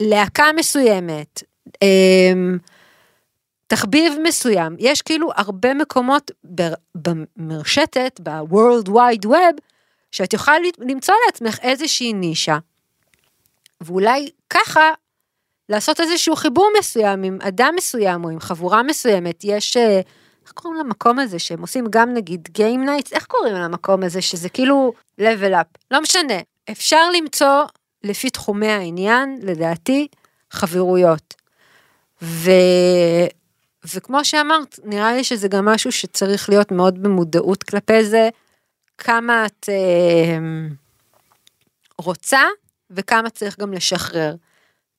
להקה 0.01 0.45
מסוימת, 0.57 1.43
אמ, 1.83 2.59
תחביב 3.67 4.13
מסוים, 4.23 4.77
יש 4.79 5.03
כאילו 5.03 5.31
הרבה 5.37 5.75
מקומות 5.75 6.31
במרשתת, 6.95 8.21
ב-World 8.23 8.89
Wide 8.89 9.27
Web, 9.27 9.61
שאת 10.13 10.33
יכולה 10.33 10.57
למצוא 10.79 11.15
לעצמך 11.27 11.59
איזושהי 11.63 12.13
נישה, 12.13 12.59
ואולי 13.81 14.31
ככה 14.51 14.91
לעשות 15.69 16.01
איזשהו 16.01 16.37
חיבור 16.37 16.71
מסוים 16.79 17.23
עם 17.23 17.39
אדם 17.43 17.75
מסוים 17.77 18.25
או 18.25 18.31
עם 18.31 18.41
חבורה 18.41 18.83
מסוימת, 18.83 19.45
יש, 19.45 19.77
אה, 19.77 20.01
איך 20.45 20.53
קוראים 20.53 20.81
למקום 20.81 21.19
הזה 21.19 21.39
שהם 21.39 21.61
עושים 21.61 21.85
גם 21.91 22.15
נגיד 22.15 22.49
Game 22.59 22.87
Nights, 22.87 23.13
איך 23.13 23.27
קוראים 23.27 23.55
למקום 23.55 24.03
הזה 24.03 24.23
שזה 24.23 24.49
כאילו 24.49 24.93
level 25.21 25.53
up, 25.53 25.79
לא 25.91 26.03
משנה, 26.03 26.35
אפשר 26.71 27.11
למצוא 27.11 27.65
לפי 28.05 28.31
תחומי 28.31 28.69
העניין, 28.69 29.39
לדעתי, 29.43 30.09
חברויות. 30.51 31.35
ו... 32.23 32.51
וכמו 33.95 34.25
שאמרת, 34.25 34.79
נראה 34.85 35.13
לי 35.13 35.25
שזה 35.25 35.49
גם 35.49 35.65
משהו 35.65 35.93
שצריך 35.93 36.49
להיות 36.49 36.73
מאוד 36.73 37.03
במודעות 37.03 37.63
כלפי 37.63 38.05
זה, 38.05 38.29
כמה 38.99 39.47
את 39.47 39.69
אה, 39.69 40.39
רוצה 41.99 42.41
וכמה 42.91 43.31
צריך 43.31 43.59
גם 43.59 43.73
לשחרר. 43.73 44.35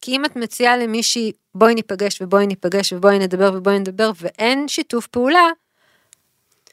כי 0.03 0.15
אם 0.15 0.25
את 0.25 0.35
מציעה 0.35 0.77
למישהי, 0.77 1.31
בואי 1.55 1.75
ניפגש 1.75 2.21
ובואי 2.21 2.47
ניפגש 2.47 2.93
ובואי 2.93 3.19
נדבר 3.19 3.51
ובואי 3.53 3.79
נדבר, 3.79 4.11
ואין 4.21 4.67
שיתוף 4.67 5.07
פעולה, 5.07 5.47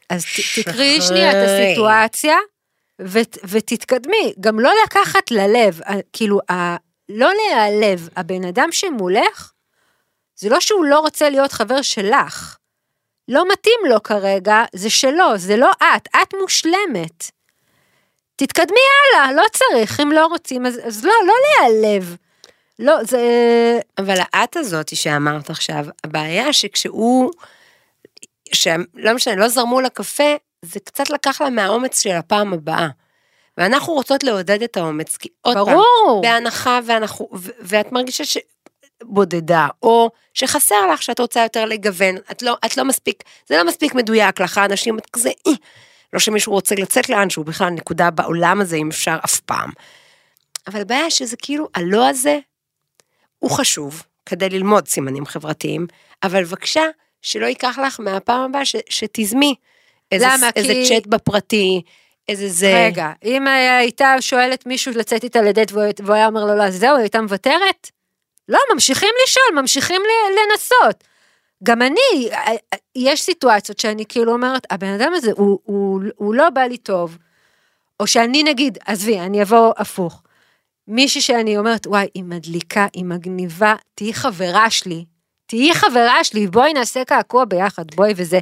אז 0.09 0.25
תקראי 0.57 1.01
שנייה 1.01 1.31
את 1.31 1.49
הסיטואציה 1.49 2.37
ות, 3.01 3.39
ותתקדמי. 3.45 4.33
גם 4.41 4.61
לא 4.61 4.73
לקחת 4.85 5.31
ללב, 5.31 5.81
כאילו, 6.13 6.41
ה, 6.51 6.77
לא 7.09 7.31
להיעלב, 7.35 8.09
הבן 8.17 8.45
אדם 8.45 8.69
שמולך, 8.73 9.53
זה 10.37 10.49
לא 10.49 10.61
שהוא 10.61 10.85
לא 10.85 11.01
רוצה 11.01 11.31
להיות 11.31 11.53
חבר 11.53 11.83
שלך. 11.83 12.57
לא 13.29 13.45
מתאים 13.53 13.81
לו 13.89 14.03
כרגע, 14.03 14.65
זה 14.73 14.91
שלו, 14.91 15.37
זה 15.39 15.57
לא 15.57 15.71
את, 15.79 16.09
את 16.23 16.35
מושלמת. 16.41 17.31
תתקדמי 18.37 18.81
הלאה, 19.15 19.33
לא 19.33 19.45
צריך, 19.53 20.01
אם 20.01 20.13
לא 20.13 20.27
רוצים, 20.27 20.67
אז, 20.67 20.81
אז 20.85 21.05
לא, 21.05 21.13
לא 21.27 21.35
להיעלב. 21.43 22.17
לא, 22.81 23.05
זה... 23.05 23.21
אבל 23.99 24.15
האט 24.19 24.57
הזאת 24.57 24.97
שאמרת 24.97 25.51
עכשיו, 25.51 25.87
הבעיה 26.05 26.53
שכשהוא, 26.53 27.31
שלא 28.53 29.15
משנה, 29.15 29.37
לא 29.37 29.49
זרמו 29.49 29.81
לקפה, 29.81 30.35
זה 30.65 30.81
קצת 30.81 31.11
לקח 31.11 31.41
לה 31.41 31.51
מהאומץ 31.51 32.03
של 32.03 32.11
הפעם 32.11 32.53
הבאה. 32.53 32.89
ואנחנו 33.59 33.93
רוצות 33.93 34.25
לעודד 34.25 34.63
את 34.63 34.77
האומץ, 34.77 35.17
כי 35.17 35.29
עוד 35.41 35.57
ברור. 35.57 35.85
פעם. 36.07 36.21
בהנחה 36.21 36.81
ואנחנו, 36.87 37.29
ו- 37.35 37.51
ואת 37.61 37.93
מרגישה 37.93 38.25
שבודדה, 38.25 39.69
או 39.83 40.11
שחסר 40.35 40.87
לך 40.93 41.03
שאת 41.03 41.21
רוצה 41.21 41.43
יותר 41.43 41.65
לגוון, 41.65 42.17
את 42.31 42.43
לא, 42.43 42.57
את 42.67 42.77
לא 42.77 42.85
מספיק, 42.85 43.23
זה 43.49 43.57
לא 43.57 43.67
מספיק 43.67 43.95
מדויק 43.95 44.41
לך, 44.41 44.59
אנשים, 44.59 44.99
את 44.99 45.07
כזה, 45.13 45.31
אי, 45.47 45.57
לא 46.13 46.19
שמישהו 46.19 46.53
רוצה 46.53 46.75
לצאת 46.75 47.09
לאן 47.09 47.31
שהוא 47.31 47.45
בכלל 47.45 47.71
נקודה 47.71 48.11
בעולם 48.11 48.61
הזה, 48.61 48.77
אם 48.77 48.89
אפשר, 48.89 49.17
אף 49.25 49.41
פעם. 49.41 49.71
אבל 50.67 50.81
הבעיה 50.81 51.11
שזה 51.11 51.37
כאילו, 51.37 51.69
הלא 51.75 52.09
הזה, 52.09 52.39
הוא 53.41 53.51
חשוב, 53.51 54.03
כדי 54.27 54.49
ללמוד 54.49 54.89
סימנים 54.89 55.27
חברתיים, 55.27 55.87
אבל 56.23 56.45
בבקשה, 56.45 56.83
שלא 57.23 57.47
ייקח 57.47 57.79
לך 57.87 58.01
מהפעם 58.01 58.41
הבאה 58.41 58.65
ש, 58.65 58.77
שתזמי 58.89 59.55
איזה, 60.13 60.27
למה? 60.27 60.51
איזה 60.57 60.73
כי- 60.73 60.89
צ'אט 60.89 61.07
בפרטי, 61.07 61.83
איזה 62.29 62.49
זה. 62.49 62.85
רגע, 62.87 63.13
אם 63.25 63.47
הייתה 63.47 64.17
שואלת 64.21 64.67
מישהו 64.67 64.93
לצאת 64.97 65.25
איתה 65.25 65.43
לדייט 65.43 65.73
והוא 65.73 66.15
היה 66.15 66.27
אומר 66.27 66.45
לו, 66.45 66.57
לא, 66.57 66.63
אז 66.63 66.77
זהו, 66.77 66.95
היא 66.97 67.03
הייתה 67.03 67.21
מוותרת? 67.21 67.91
לא, 68.49 68.59
ממשיכים 68.75 69.09
לשאול, 69.25 69.61
ממשיכים 69.61 70.03
לנסות. 70.31 71.05
גם 71.63 71.83
אני, 71.83 72.29
יש 72.97 73.23
סיטואציות 73.23 73.79
שאני 73.79 74.05
כאילו 74.09 74.33
אומרת, 74.33 74.67
הבן 74.71 74.87
אדם 75.01 75.13
הזה, 75.15 75.31
הוא, 75.37 75.59
הוא, 75.65 76.01
הוא 76.17 76.35
לא 76.35 76.51
בא 76.51 76.61
לי 76.61 76.77
טוב. 76.77 77.19
או 78.01 78.07
שאני 78.07 78.43
נגיד, 78.43 78.79
עזבי, 78.87 79.21
אני 79.21 79.43
אבוא 79.43 79.73
הפוך. 79.77 80.23
מישהי 80.91 81.21
שאני 81.21 81.59
אומרת, 81.59 81.87
וואי, 81.87 82.07
היא 82.15 82.25
מדליקה, 82.25 82.87
היא 82.93 83.05
מגניבה, 83.05 83.75
תהיי 83.95 84.15
חברה 84.15 84.71
שלי. 84.71 85.05
תהיי 85.47 85.75
חברה 85.75 86.25
שלי, 86.25 86.47
בואי 86.47 86.73
נעשה 86.73 87.05
קעקוע 87.05 87.45
ביחד, 87.45 87.85
בואי 87.95 88.13
וזה. 88.17 88.39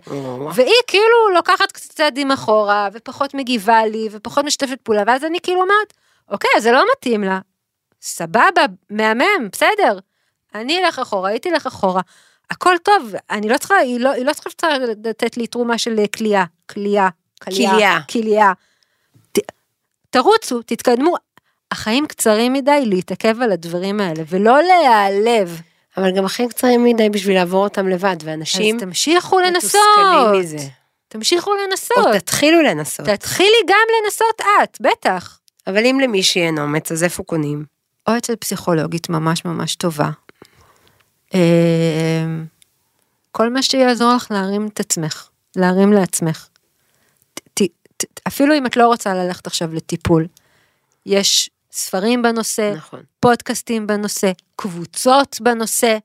והיא 0.54 0.82
כאילו 0.86 1.28
לוקחת 1.34 1.72
קצת 1.72 1.92
צעדים 1.92 2.30
אחורה, 2.30 2.88
ופחות 2.92 3.34
מגיבה 3.34 3.86
לי, 3.86 4.08
ופחות 4.10 4.44
משתפת 4.44 4.78
פעולה, 4.82 5.02
ואז 5.06 5.24
אני 5.24 5.38
כאילו 5.40 5.60
אומרת, 5.60 5.94
אוקיי, 6.28 6.50
זה 6.60 6.72
לא 6.72 6.84
מתאים 6.92 7.24
לה. 7.24 7.40
סבבה, 8.02 8.64
מהמם, 8.90 9.48
בסדר. 9.52 9.98
אני 10.54 10.84
אלך 10.84 10.98
אחורה, 10.98 11.30
היא 11.30 11.38
תלך 11.38 11.66
אחורה. 11.66 12.00
הכל 12.50 12.74
טוב, 12.82 13.12
אני 13.30 13.48
לא 13.48 13.58
צריכה, 13.58 13.76
היא 13.76 14.00
לא, 14.00 14.10
היא 14.10 14.24
לא 14.24 14.32
צריכה 14.32 14.68
לתת 15.04 15.36
לי 15.36 15.46
תרומה 15.46 15.78
של 15.78 16.04
כליאה, 16.16 16.44
כליאה, 16.70 17.08
כליה. 17.44 18.00
כליאה. 18.12 18.52
ת, 19.32 19.38
תרוצו, 20.10 20.62
תתקדמו. 20.62 21.14
החיים 21.72 22.06
קצרים 22.06 22.52
מדי 22.52 22.82
להתעכב 22.86 23.40
על 23.42 23.52
הדברים 23.52 24.00
האלה, 24.00 24.22
ולא 24.28 24.58
להיעלב. 24.62 25.60
אבל 25.96 26.16
גם 26.16 26.24
החיים 26.24 26.48
קצרים 26.48 26.84
מדי 26.84 27.10
בשביל 27.10 27.34
לעבור 27.34 27.64
אותם 27.64 27.88
לבד, 27.88 28.16
ואנשים 28.24 28.76
אז 28.76 28.80
תמשיכו 28.82 29.38
לנסות. 29.38 29.80
מתוסכלים 29.96 30.40
מזה. 30.40 30.68
תמשיכו 31.08 31.50
לנסות. 31.54 31.96
או 31.98 32.18
תתחילו 32.18 32.62
לנסות. 32.62 33.06
תתחילי 33.08 33.56
גם 33.68 33.76
לנסות 34.04 34.40
את, 34.62 34.78
בטח. 34.80 35.38
אבל 35.66 35.86
אם 35.86 36.00
למישהי 36.02 36.42
אין 36.42 36.58
אומץ, 36.58 36.92
אז 36.92 37.04
איפה 37.04 37.22
קונים? 37.22 37.64
או 38.08 38.16
אצל 38.18 38.36
פסיכולוגית 38.36 39.08
ממש 39.08 39.44
ממש 39.44 39.74
טובה. 39.76 40.10
אה, 41.34 41.40
כל 43.32 43.50
מה 43.52 43.62
שיעזור 43.62 44.12
לך 44.16 44.26
להרים 44.30 44.66
את 44.66 44.80
עצמך, 44.80 45.28
להרים 45.56 45.92
לעצמך. 45.92 46.48
ת- 47.54 47.62
ת- 47.96 48.20
אפילו 48.28 48.54
אם 48.54 48.66
את 48.66 48.76
לא 48.76 48.86
רוצה 48.86 49.14
ללכת 49.14 49.46
עכשיו 49.46 49.74
לטיפול, 49.74 50.26
יש 51.06 51.50
ספרים 51.78 52.22
בנושא, 52.22 52.72
נכון. 52.76 53.02
פודקאסטים 53.20 53.86
בנושא, 53.86 54.32
קבוצות 54.56 55.40
בנושא. 55.40 55.98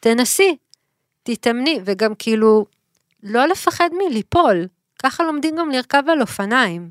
תנסי, 0.00 0.56
תתאמני, 1.22 1.80
וגם 1.84 2.14
כאילו, 2.18 2.66
לא 3.22 3.46
לפחד 3.48 3.88
מליפול. 3.92 4.66
ככה 5.02 5.24
לומדים 5.24 5.56
גם 5.56 5.70
לרכב 5.70 6.02
על 6.08 6.20
אופניים. 6.20 6.90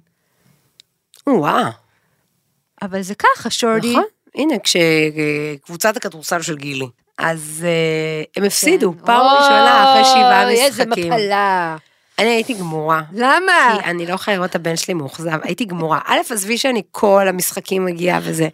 וואו, 1.28 1.72
אבל 2.82 3.02
זה 3.02 3.15
ככה, 3.15 3.50
שורדי. 3.50 3.91
נכון. 3.91 4.04
הנה, 4.36 4.56
כשקבוצת 4.60 5.98
הכדורסל 5.98 6.41
של 6.41 6.56
גילי, 6.56 6.88
אז 7.17 7.65
אה, 7.67 8.24
הם 8.36 8.43
הפסידו 8.43 8.93
פעם 9.06 9.26
ראשונה 9.38 9.84
אחרי 9.84 10.04
שבעה 10.04 10.41
כן. 10.43 10.48
אוי, 10.48 10.65
איזה 10.65 10.86
משחקים. 10.86 11.13
מפלה. 11.13 11.78
אני 12.19 12.30
הייתי 12.30 12.53
גמורה. 12.53 13.01
למה? 13.13 13.77
כי 13.77 13.89
אני 13.89 14.06
לא 14.06 14.13
יכולה 14.13 14.38
לראות 14.38 14.49
את 14.49 14.56
הבן 14.56 14.75
שלי 14.75 14.93
מאוכזב, 14.93 15.39
הייתי 15.43 15.65
גמורה. 15.65 15.99
א', 16.06 16.19
עזבי 16.30 16.58
שאני 16.58 16.82
כל 16.91 17.27
המשחקים 17.27 17.86
מגיעה 17.86 18.19
וזה, 18.23 18.47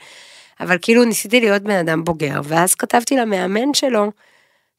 אבל 0.59 0.77
כאילו 0.81 1.03
ניסיתי 1.03 1.39
להיות 1.39 1.61
בן 1.61 1.75
אדם 1.75 2.03
בוגר, 2.03 2.41
ואז 2.43 2.75
כתבתי 2.75 3.15
למאמן 3.15 3.73
שלו, 3.73 4.11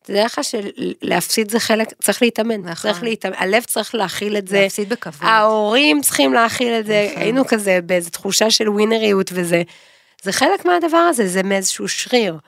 תדע 0.02 0.24
לך 0.24 0.40
שלהפסיד 0.42 1.50
זה 1.50 1.60
חלק, 1.60 1.88
צריך 2.02 2.22
להתאמן, 2.22 2.60
נכון. 2.60 2.74
צריך 2.74 3.02
להתאמן, 3.02 3.34
הלב 3.38 3.62
צריך 3.62 3.94
להכיל 3.94 4.36
את 4.36 4.48
זה, 4.48 4.60
להפסיד 4.60 4.88
בכבוד. 4.88 5.28
ההורים 5.28 6.00
צריכים 6.00 6.32
להכיל 6.32 6.72
את 6.72 6.86
זה, 6.86 7.06
נכון. 7.10 7.22
היינו 7.22 7.46
כזה 7.46 7.78
באיזו 7.86 8.10
תחושה 8.10 8.50
של 8.50 8.68
ווינריות 8.68 9.30
וזה, 9.34 9.62
זה 10.22 10.32
חלק 10.32 10.64
מהדבר 10.64 10.96
הזה, 10.96 11.28
זה 11.28 11.42
מאיזשהו 11.42 11.88
שריר. 11.88 12.38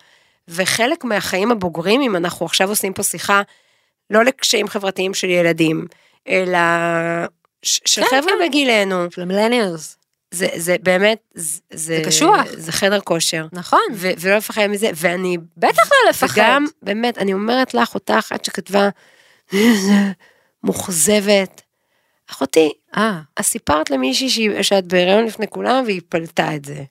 וחלק 0.48 1.04
מהחיים 1.04 1.50
הבוגרים, 1.50 2.00
אם 2.00 2.16
אנחנו 2.16 2.46
עכשיו 2.46 2.68
עושים 2.68 2.92
פה 2.92 3.02
שיחה, 3.02 3.42
לא 4.10 4.24
לקשיים 4.24 4.68
חברתיים 4.68 5.14
של 5.14 5.28
ילדים, 5.28 5.86
אלא 6.28 6.58
של 7.62 8.02
כן, 8.02 8.06
חבר'ה 8.08 8.32
כן. 8.40 8.48
בגילנו, 8.48 9.10
של 9.10 9.22
המילניארס. 9.22 9.96
זה, 10.30 10.48
זה 10.56 10.76
באמת, 10.82 11.18
זה, 11.34 11.60
זה 11.72 12.02
קשוח. 12.06 12.46
זה 12.52 12.72
חדר 12.72 13.00
כושר. 13.00 13.46
נכון. 13.52 13.80
ו- 13.94 14.10
ולא 14.18 14.36
לפחד 14.36 14.66
מזה, 14.66 14.90
ואני, 14.94 15.38
בטח 15.56 15.90
לא 15.92 16.10
לפחד. 16.10 16.32
וגם, 16.32 16.66
באמת, 16.82 17.18
אני 17.18 17.32
אומרת 17.32 17.74
לך, 17.74 17.94
אותה 17.94 18.18
אחת 18.18 18.44
שכתבה, 18.44 18.88
"איזה 19.52 19.92
מוכזבת. 20.64 21.62
אחותי, 22.30 22.72
אה, 22.96 23.20
אז 23.36 23.44
סיפרת 23.44 23.90
למישהי 23.90 24.48
שאת 24.62 24.86
בהיריון 24.86 25.24
לפני 25.24 25.48
כולם 25.48 25.84
והיא 25.86 26.00
פלטה 26.08 26.54
את 26.54 26.64
זה. 26.64 26.84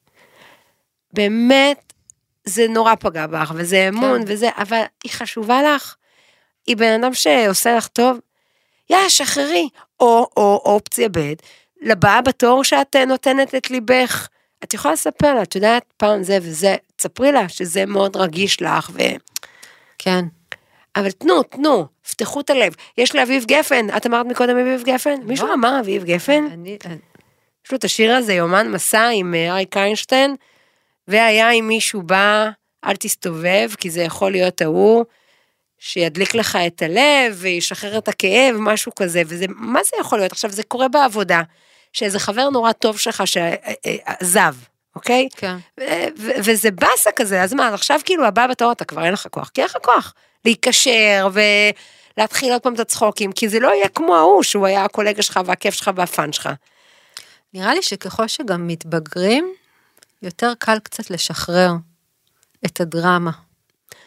באמת, 1.13 1.93
זה 2.45 2.67
נורא 2.67 2.95
פגע 2.95 3.28
בך, 3.28 3.52
וזה 3.56 3.88
אמון 3.89 4.26
כן. 4.26 4.34
וזה, 4.34 4.50
אבל 4.58 4.82
היא 5.04 5.12
חשובה 5.12 5.62
לך. 5.63 5.95
היא 6.67 6.78
בן 6.78 7.04
אדם 7.04 7.13
שעושה 7.13 7.76
לך 7.78 7.88
טוב, 7.88 8.17
יא, 8.89 9.10
שחררי. 9.10 9.69
או, 10.00 10.28
או 10.38 10.62
אופציה 10.65 11.10
ב', 11.12 11.34
לבאה 11.82 12.21
בתור 12.21 12.63
שאת 12.63 12.95
אה, 12.95 13.06
נותנת 13.06 13.56
את 13.56 13.71
ליבך. 13.71 14.28
את 14.63 14.74
יכולה 14.74 14.93
לספר 14.93 15.34
לה, 15.34 15.43
את 15.43 15.56
יודעת, 15.56 15.84
פעם 15.98 16.24
זה 16.24 16.38
וזה, 16.41 16.76
תספרי 16.95 17.32
לה 17.32 17.50
שזה 17.50 17.86
מאוד 17.86 18.17
רגיש 18.17 18.62
לך, 18.62 18.89
ו... 18.93 19.00
כן. 19.98 20.26
אבל 20.95 21.12
תנו, 21.12 21.43
תנו, 21.43 21.86
פתחו 22.10 22.39
את 22.39 22.50
הלב. 22.50 22.74
יש 22.98 23.15
לאביב 23.15 23.45
גפן, 23.45 23.88
את 23.98 24.06
אמרת 24.06 24.26
מקודם 24.26 24.58
אביב 24.58 24.84
גפן? 24.84 25.15
מישהו 25.24 25.54
אמר 25.54 25.80
אביב 25.80 26.04
גפן? 26.04 26.48
אני, 26.54 26.78
יש 27.65 27.71
לו 27.71 27.78
את 27.78 27.84
השיר 27.84 28.15
הזה, 28.15 28.34
יומן 28.34 28.71
מסע 28.71 29.08
עם 29.13 29.34
אה, 29.34 29.52
אריק 29.52 29.78
איינשטיין, 29.78 30.36
והיה 31.08 31.52
אם 31.52 31.67
מישהו 31.67 32.02
בא, 32.02 32.50
אל 32.86 32.95
תסתובב, 32.95 33.69
כי 33.78 33.89
זה 33.89 34.02
יכול 34.02 34.32
להיות 34.32 34.62
ההוא, 34.62 35.06
שידליק 35.79 36.35
לך 36.35 36.57
את 36.67 36.81
הלב, 36.81 37.35
וישחרר 37.35 37.97
את 37.97 38.07
הכאב, 38.07 38.55
משהו 38.59 38.95
כזה, 38.95 39.21
וזה, 39.27 39.45
מה 39.49 39.79
זה 39.83 39.91
יכול 39.99 40.19
להיות? 40.19 40.31
עכשיו, 40.31 40.51
זה 40.51 40.63
קורה 40.63 40.88
בעבודה, 40.88 41.41
שאיזה 41.93 42.19
חבר 42.19 42.49
נורא 42.49 42.71
טוב 42.71 42.99
שלך 42.99 43.23
שעזב, 43.27 44.55
אוקיי? 44.95 45.27
כן. 45.38 45.55
ו- 45.79 45.83
ו- 46.17 46.31
וזה 46.43 46.71
באסה 46.71 47.11
כזה, 47.15 47.43
אז 47.43 47.53
מה, 47.53 47.67
עכשיו 47.67 47.99
כאילו 48.05 48.25
הבא 48.25 48.47
בתור 48.47 48.71
אתה 48.71 48.85
כבר 48.85 49.05
אין 49.05 49.13
לך 49.13 49.27
כוח, 49.31 49.49
כי 49.49 49.61
אין 49.61 49.65
לך 49.65 49.77
כוח 49.83 50.13
להיקשר 50.45 51.27
ולהתחיל 52.17 52.51
עוד 52.51 52.61
פעם 52.61 52.73
את 52.73 52.79
הצחוקים, 52.79 53.31
כי 53.31 53.49
זה 53.49 53.59
לא 53.59 53.67
יהיה 53.67 53.89
כמו 53.89 54.15
ההוא 54.15 54.43
שהוא 54.43 54.65
היה 54.65 54.83
הקולגה 54.83 55.21
שלך 55.21 55.39
והכיף 55.45 55.73
שלך 55.73 55.91
והפאן 55.95 56.31
שלך. 56.31 56.49
נראה 57.53 57.73
לי 57.73 57.81
שככל 57.81 58.27
שגם 58.27 58.67
מתבגרים, 58.67 59.53
יותר 60.21 60.53
קל 60.59 60.79
קצת 60.79 61.09
לשחרר 61.09 61.71
את 62.65 62.81
הדרמה, 62.81 63.31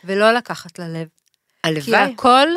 ולא 0.05 0.33
לקחת 0.33 0.79
ללב. 0.79 1.18
כי 1.63 1.69
הלוואי, 1.69 2.13
הכל 2.13 2.49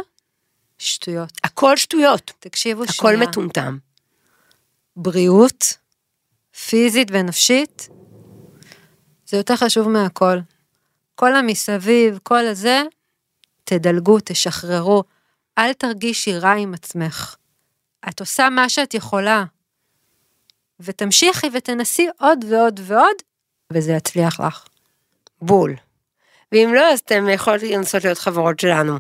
שטויות. 0.78 1.32
הכל 1.44 1.78
שטויות, 1.78 2.32
תקשיבו 2.40 2.84
הכל 2.84 2.94
שנייה. 2.94 3.30
מטומטם. 3.30 3.78
בריאות, 4.96 5.78
פיזית 6.70 7.08
ונפשית, 7.12 7.90
זה 9.26 9.38
יותר 9.38 9.56
חשוב 9.56 9.90
מהכל. 9.90 10.38
כל 11.16 11.36
המסביב, 11.36 12.20
כל 12.24 12.48
הזה, 12.48 12.82
תדלגו, 13.64 14.18
תשחררו. 14.26 15.04
אל 15.58 15.74
תרגישי 15.74 16.38
רע 16.38 16.52
עם 16.52 16.74
עצמך. 16.74 17.36
את 18.10 18.20
עושה 18.20 18.50
מה 18.50 18.70
שאת 18.70 18.94
יכולה. 18.94 19.44
ותמשיכי 20.80 21.48
ותנסי 21.54 22.08
עוד 22.20 22.46
ועוד 22.50 22.80
ועוד, 22.84 23.16
וזה 23.74 23.92
יצליח 23.92 24.40
לך. 24.40 24.66
בול. 25.42 25.76
ואם 26.52 26.72
לא, 26.76 26.94
אז 26.94 27.00
אתם 27.00 27.30
יכולות 27.30 27.64
לנסות 27.64 28.04
להיות 28.04 28.18
חברות 28.18 28.60
שלנו. 28.60 28.98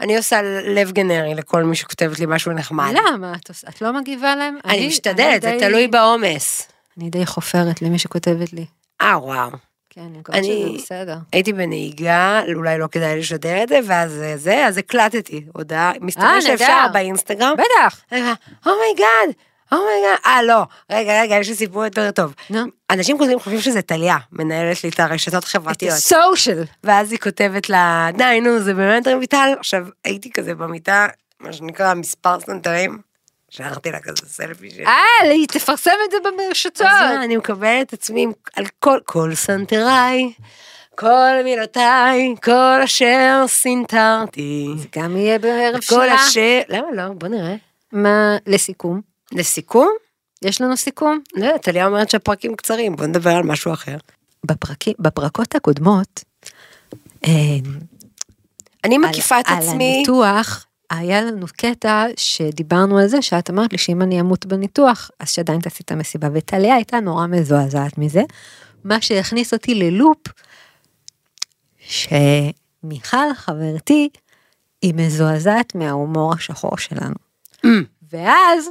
אני 0.00 0.16
עושה 0.16 0.42
לב 0.42 0.90
גנרי 0.92 1.34
לכל 1.34 1.62
מי 1.62 1.76
שכותבת 1.76 2.18
לי 2.18 2.26
משהו 2.28 2.52
נחמד. 2.52 2.92
למה? 2.94 3.32
את, 3.36 3.50
את 3.68 3.82
לא 3.82 3.92
מגיבה 3.92 4.34
להם? 4.36 4.58
אני 4.64 4.86
משתדלת, 4.86 5.42
זה 5.42 5.50
די- 5.50 5.58
תלוי 5.60 5.88
בעומס. 5.88 6.68
אני 6.98 7.10
די 7.10 7.26
חופרת 7.26 7.82
למי 7.82 7.98
שכותבת 7.98 8.52
לי. 8.52 8.66
אה, 9.02 9.18
וואו. 9.22 9.50
כן, 9.90 10.00
אני 10.00 10.18
מקווה 10.18 10.38
אני- 10.38 10.66
שזה 10.76 10.82
בסדר. 10.84 11.16
הייתי 11.32 11.52
בנהיגה, 11.52 12.40
אולי 12.54 12.78
לא 12.78 12.86
כדאי 12.86 13.18
לשדר 13.18 13.62
את 13.62 13.68
זה, 13.68 13.78
ואז 13.86 14.22
אה, 14.22 14.36
זה, 14.36 14.66
אז 14.66 14.78
הקלטתי 14.78 15.44
הודעה, 15.54 15.92
מסתבר 16.00 16.24
אה, 16.24 16.40
שאפשר. 16.42 16.86
באינסטגרם. 16.92 17.54
בטח. 17.56 18.00
אומייגאד, 18.66 19.30
אומייגאד, 19.72 20.18
אה 20.26 20.42
לא, 20.42 20.62
רגע, 20.90 21.22
רגע, 21.22 21.36
יש 21.36 21.48
לי 21.48 21.54
סיפור 21.54 21.84
יותר 21.84 22.10
טוב. 22.10 22.34
אנשים 22.90 23.18
כותבים 23.18 23.38
חושבים 23.38 23.60
שזה 23.60 23.82
טליה, 23.82 24.16
מנהלת 24.32 24.84
לי 24.84 24.90
את 24.90 25.00
הרשתות 25.00 25.44
החברתיות. 25.44 25.98
social. 25.98 26.64
ואז 26.84 27.12
היא 27.12 27.18
כותבת 27.18 27.68
לה, 27.68 28.08
די, 28.16 28.40
נו, 28.42 28.60
זה 28.60 28.74
באמת 28.74 29.08
רויטל. 29.08 29.54
עכשיו, 29.58 29.86
הייתי 30.04 30.32
כזה 30.32 30.54
במיטה, 30.54 31.06
מה 31.40 31.52
שנקרא, 31.52 31.94
מספר 31.94 32.40
סנטרים, 32.40 32.98
שלחתי 33.50 33.90
לה 33.90 34.00
כזה 34.00 34.22
סלפי 34.26 34.70
שלי. 34.70 34.86
אה, 34.86 35.02
היא 35.22 35.48
תפרסם 35.48 35.90
את 36.06 36.10
זה 36.10 36.16
במרשתות. 36.24 36.80
אז 36.80 37.00
מה, 37.00 37.24
אני 37.24 37.36
מקבלת 37.36 37.86
את 37.86 37.92
עצמי 37.92 38.26
על 38.56 38.64
כל, 38.78 38.98
כל 39.04 39.34
סנטריי, 39.34 40.32
כל 40.94 41.42
מילותיי, 41.44 42.34
כל 42.42 42.80
אשר 42.84 43.44
סינטרתי. 43.46 44.68
זה 44.76 44.88
גם 44.96 45.16
יהיה 45.16 45.38
בערב 45.38 45.74
כל 45.74 45.80
שלה. 45.80 46.16
אשר, 46.16 46.60
למה 46.68 46.86
לא? 46.94 47.08
בוא 47.14 47.28
נראה. 47.28 47.54
מה, 47.92 48.36
לסיכום? 48.46 49.13
לסיכום? 49.34 49.88
יש 50.42 50.60
לנו 50.60 50.76
סיכום? 50.76 51.20
לא 51.36 51.44
יודעת, 51.46 51.62
טליה 51.62 51.86
אומרת 51.86 52.10
שהפרקים 52.10 52.56
קצרים, 52.56 52.96
בוא 52.96 53.06
נדבר 53.06 53.30
על 53.30 53.42
משהו 53.42 53.72
אחר. 53.72 53.96
בפרקים, 54.46 54.94
בפרקות 54.98 55.54
הקודמות, 55.54 56.24
אה, 57.24 57.30
אני 58.84 58.94
על- 58.96 59.00
מקיפה 59.02 59.40
את 59.40 59.44
על 59.48 59.54
עצמי, 59.58 59.94
הניתוח, 59.94 60.66
היה 60.90 61.22
לנו 61.22 61.46
קטע 61.56 62.06
שדיברנו 62.16 62.98
על 62.98 63.06
זה, 63.06 63.22
שאת 63.22 63.50
אמרת 63.50 63.72
לי 63.72 63.78
שאם 63.78 64.02
אני 64.02 64.20
אמות 64.20 64.46
בניתוח, 64.46 65.10
אז 65.20 65.30
שעדיין 65.30 65.60
תעשי 65.60 65.82
את 65.82 65.92
המסיבה, 65.92 66.28
וטליה 66.34 66.74
הייתה 66.74 67.00
נורא 67.00 67.26
מזועזעת 67.26 67.98
מזה, 67.98 68.22
מה 68.84 69.00
שהכניס 69.00 69.52
אותי 69.52 69.74
ל 69.74 69.81
loop, 69.81 70.18
שמיכל 71.78 73.34
חברתי, 73.34 74.08
היא 74.82 74.94
מזועזעת 74.94 75.74
מההומור 75.74 76.32
השחור 76.34 76.78
שלנו. 76.78 77.14
Mm. 77.66 77.68
ואז 78.12 78.68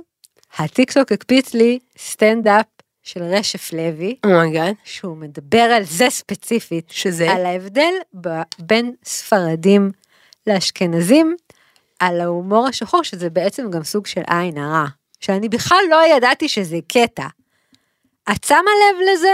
הטיקטוק 0.58 1.12
הקפיץ 1.12 1.54
לי 1.54 1.80
סטנדאפ 1.98 2.66
של 3.04 3.24
רשף 3.24 3.74
לוי, 3.74 4.16
oh 4.26 4.38
my 4.38 4.50
God, 4.50 4.74
שהוא 4.84 5.18
מדבר 5.18 5.62
על 5.62 5.84
זה 5.84 6.10
ספציפית, 6.10 6.90
שזה? 6.92 7.32
על 7.32 7.46
ההבדל 7.46 7.94
ב- 8.22 8.30
בין 8.60 8.94
ספרדים 9.06 9.92
לאשכנזים, 10.48 11.36
על 12.00 12.22
ההומור 12.22 12.68
השחור, 12.68 13.04
שזה 13.04 13.30
בעצם 13.30 13.72
גם 13.72 13.84
סוג 13.84 14.08
של 14.08 14.22
עין 14.30 14.58
הרע, 14.58 14.86
שאני 15.20 15.50
בכלל 15.50 15.84
לא 15.90 16.16
ידעתי 16.16 16.50
שזה 16.50 16.78
קטע. 16.88 17.28
את 18.32 18.44
שמה 18.44 18.58
לב 18.60 19.00
לזה? 19.14 19.34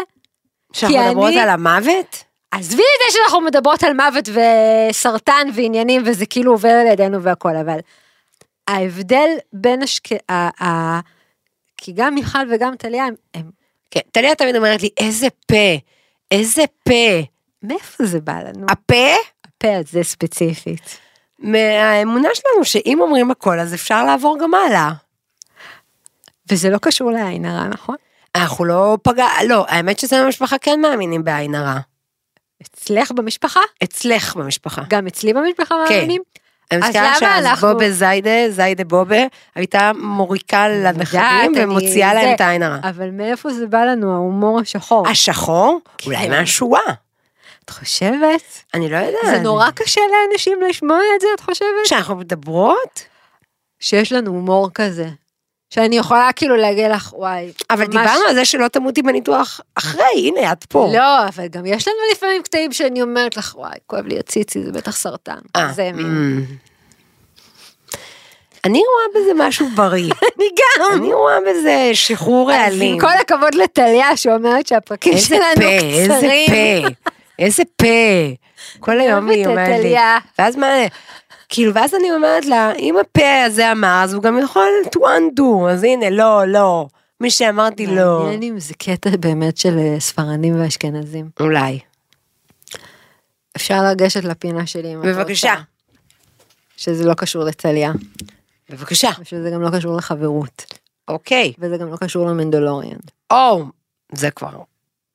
שאנחנו 0.74 0.98
מדברות 1.10 1.30
אני- 1.32 1.40
על 1.40 1.50
המוות? 1.50 2.24
עזבי 2.52 2.82
את 2.82 3.12
זה 3.12 3.18
שאנחנו 3.18 3.42
מדברות 3.42 3.84
על 3.84 3.94
מוות 3.94 4.30
וסרטן 4.30 5.48
ועניינים 5.56 6.02
וזה 6.06 6.26
כאילו 6.26 6.52
עובר 6.52 6.70
על 6.70 6.88
ידינו 6.88 7.24
והכל, 7.24 7.56
אבל 7.56 7.80
ההבדל 8.70 9.30
בין 9.54 9.84
השק... 9.84 10.04
ה... 10.32 10.64
ה... 10.64 11.00
כי 11.78 11.92
גם 11.96 12.16
מיכל 12.16 12.54
וגם 12.54 12.76
טליה 12.76 13.06
הם, 13.06 13.14
הם... 13.34 13.52
כן, 13.92 14.00
טליה 14.12 14.36
תמיד 14.36 14.56
אומרת 14.56 14.82
לי, 14.82 14.90
איזה 14.98 15.28
פה, 15.48 15.78
איזה 16.32 16.64
פה. 16.84 17.22
מאיפה 17.64 18.06
זה 18.06 18.20
בא 18.20 18.40
לנו? 18.40 18.66
הפה? 18.70 19.16
הפה 19.46 19.78
הזה 19.78 20.04
ספציפית. 20.04 21.00
מהאמונה 21.40 22.30
שלנו 22.34 22.66
שאם 22.66 22.98
אומרים 23.02 23.32
הכל 23.32 23.60
אז 23.60 23.74
אפשר 23.74 24.06
לעבור 24.06 24.38
גם 24.42 24.54
הלאה. 24.54 24.92
וזה 26.52 26.70
לא 26.70 26.78
קשור 26.78 27.12
לעין 27.12 27.46
הרע, 27.46 27.68
נכון? 27.68 27.96
אנחנו 28.36 28.66
לא 28.66 28.98
פגע, 29.04 29.28
לא, 29.48 29.66
האמת 29.68 30.00
שזה 30.00 30.24
במשפחה 30.24 30.58
כן 30.58 30.82
מאמינים 30.82 31.24
בעין 31.24 31.56
הרע. 31.56 31.80
אצלך 32.62 33.12
במשפחה? 33.12 33.60
אצלך 33.84 34.36
במשפחה. 34.36 34.82
גם 34.90 35.08
אצלי 35.08 35.34
במשפחה 35.34 35.76
כן. 35.88 35.96
מאמינים? 35.96 36.22
אני 36.72 36.80
מזכירה 36.80 37.04
למה 37.08 37.16
שאז 37.20 37.46
אנחנו- 37.46 37.68
בובה 37.68 37.92
זיידה, 37.92 38.50
זיידה 38.50 38.84
בובה, 38.84 39.18
הייתה 39.56 39.92
מוריקה 40.00 40.68
לנכדים 40.70 41.52
ומוציאה 41.58 42.14
להם 42.14 42.36
את 42.36 42.42
העין 42.42 42.64
הרע. 42.64 42.78
אבל 42.84 43.10
מאיפה 43.12 43.50
זה 43.54 43.68
בא 43.68 43.86
לנו, 43.86 44.14
ההומור 44.14 44.60
השחור? 44.60 45.08
השחור? 45.08 45.80
כן. 45.98 46.12
אולי 46.12 46.30
מהשואה. 46.30 46.82
את 47.66 47.70
חושבת? 47.70 48.64
אני 48.74 48.90
לא 48.90 48.98
יודעת. 48.98 49.26
זה 49.26 49.40
נורא 49.40 49.72
קשה 49.72 50.02
לאנשים 50.12 50.60
לשמוע 50.70 51.00
את 51.16 51.22
זה, 51.22 51.28
את 51.36 51.40
חושבת? 51.40 51.68
כשאנחנו 51.86 52.16
מדברות, 52.16 53.04
שיש 53.80 54.12
לנו 54.12 54.32
הומור 54.32 54.70
כזה. 54.74 55.10
שאני 55.70 55.98
יכולה 55.98 56.30
כאילו 56.36 56.56
להגיד 56.56 56.92
לך, 56.92 57.14
וואי, 57.14 57.52
אבל 57.70 57.86
ממש- 57.86 57.96
דיברנו 57.96 58.26
על 58.30 58.36
זה 58.36 58.46
שלא 58.46 58.68
תמותי 58.68 59.02
בניתוח 59.02 59.62
אחרי, 59.76 60.04
הנה 60.16 60.52
את 60.52 60.64
פה. 60.70 60.90
לא, 60.94 61.28
אבל 61.28 61.48
גם 61.48 61.66
יש 61.66 61.88
לנו 61.88 61.98
לפעמים 62.12 62.42
קטעים 62.44 62.72
שאני 62.72 63.02
אומרת 63.02 63.38
לך, 63.38 63.56
וואי, 63.58 63.78
כואב 63.88 64.06
לי 64.08 64.20
הציצי, 64.20 64.64
זה 64.64 64.72
בטח 64.72 64.96
סרטן. 64.98 65.38
אה, 65.56 65.72
זה 65.74 65.92
מין. 65.94 66.46
mm. 66.48 66.70
אני 68.66 68.80
רואה 68.80 69.22
בזה 69.24 69.48
משהו 69.48 69.68
בריא. 69.76 70.12
אני 70.38 70.46
גם. 70.80 71.00
אני 71.00 71.14
רואה 71.14 71.38
בזה 71.50 71.90
שחרור 71.94 72.52
רעלים. 72.52 72.94
עם 72.94 73.00
כל 73.00 73.18
הכבוד 73.22 73.56
לטליה 73.56 74.18
שאומרת 74.18 74.68
שהפרקים 74.68 75.18
שלנו 75.18 75.42
פה, 75.56 75.62
איזה 75.64 76.14
קצרים. 76.18 76.50
פה, 76.84 76.88
איזה 77.40 77.64
פה. 77.76 77.86
כל 78.80 79.00
היום 79.00 79.30
היא 79.30 79.48
אומרת 79.48 79.84
לי. 79.84 79.96
ואז 80.40 80.56
מה, 80.56 80.68
כאילו, 81.50 81.74
ואז 81.74 81.96
אני 81.96 82.12
אומרת 82.12 82.46
לה, 82.46 82.74
אם 82.76 82.96
הפה 82.98 83.44
הזה 83.46 83.72
אמר, 83.72 84.02
אז 84.04 84.14
הוא 84.14 84.24
גם 84.24 84.40
יכול 84.40 84.70
to 84.86 85.00
undo, 85.00 85.70
אז 85.70 85.84
הנה, 85.84 86.10
לא, 86.10 86.48
לא. 86.48 86.88
מי 87.22 87.32
שאמרתי 87.32 87.88
לא. 87.88 88.20
מעניין 88.24 88.44
אם 88.44 88.60
זה 88.60 88.74
קטע 88.74 89.10
באמת 89.20 89.58
של 89.58 89.78
אה, 89.78 90.00
ספרדים 90.00 90.62
ואשכנזים. 90.62 91.30
אולי. 91.40 91.80
אפשר 93.56 93.84
לגשת 93.92 94.24
לפינה 94.24 94.68
שלי 94.68 94.94
אם 94.94 94.98
רוצה. 94.98 95.14
בבקשה. 95.14 95.54
שזה 96.78 97.06
לא 97.06 97.14
קשור 97.14 97.44
לטליה, 97.44 97.92
בבקשה. 98.70 99.10
ושזה 99.20 99.50
גם 99.54 99.62
לא 99.62 99.70
קשור 99.78 99.98
לחברות, 99.98 100.66
אוקיי. 101.08 101.54
וזה 101.60 101.78
גם 101.78 101.92
לא 101.92 101.98
קשור 101.98 102.26
למנדלוריאן. 102.26 102.98
או, 103.32 103.64
זה 104.12 104.32
כבר 104.32 104.64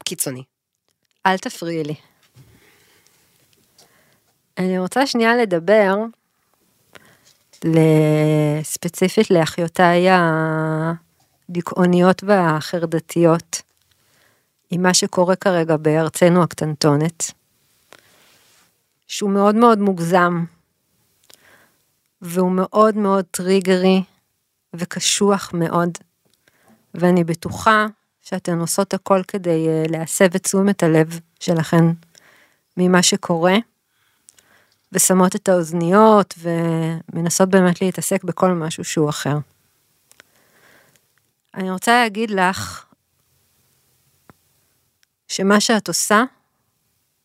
קיצוני. 0.05 0.43
אל 1.27 1.39
תפריעי 1.39 1.85
לי. 1.85 1.95
אני 4.59 4.79
רוצה 4.79 5.07
שנייה 5.07 5.37
לדבר 5.37 5.95
ספציפית 8.63 9.31
לאחיותיי 9.31 10.07
הדיכאוניות 11.49 12.25
והחרדתיות, 12.25 13.63
עם 14.71 14.83
מה 14.83 14.95
שקורה 14.95 15.37
כרגע 15.37 15.77
בארצנו 15.77 16.43
הקטנטונת, 16.43 17.31
שהוא 19.07 19.31
מאוד 19.31 19.55
מאוד 19.55 19.79
מוגזם, 19.79 20.45
והוא 22.23 22.53
מאוד 22.53 22.97
מאוד 22.97 23.25
טריגרי 23.31 24.03
וקשוח 24.75 25.51
מאוד, 25.55 25.91
ואני 26.95 27.25
בטוחה 27.25 27.87
שאתן 28.23 28.59
עושות 28.59 28.95
הכל 28.95 29.23
כדי 29.29 29.69
אה, 29.69 29.85
להסב 29.89 30.35
את 30.35 30.43
תשומת 30.43 30.83
הלב 30.83 31.21
שלכן 31.41 31.85
ממה 32.77 33.03
שקורה, 33.03 33.55
ושמות 34.93 35.37
את 35.37 35.49
האוזניות 35.49 36.35
ומנסות 36.39 37.49
באמת 37.49 37.83
להתעסק 37.83 38.25
בכל 38.25 38.51
משהו 38.51 38.85
שהוא 38.85 39.11
אחר. 39.11 39.37
אני 41.55 41.71
רוצה 41.71 42.03
להגיד 42.03 42.31
לך 42.31 42.87
שמה 45.29 45.61
שאת 45.61 45.89
עושה 45.89 46.25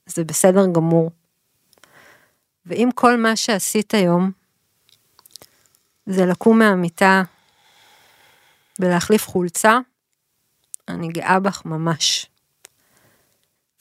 זה 0.06 0.24
בסדר 0.24 0.66
גמור. 0.74 1.12
ואם 2.66 2.90
כל 2.96 3.18
מה 3.18 3.36
שעשית 3.36 3.94
היום 3.94 4.32
זה 6.06 6.26
לקום 6.26 6.60
מהמיטה 6.60 7.24
ולהחליף 8.80 9.28
חולצה, 9.28 9.78
אני 10.88 11.08
גאה 11.08 11.40
בך 11.40 11.62
ממש. 11.66 12.26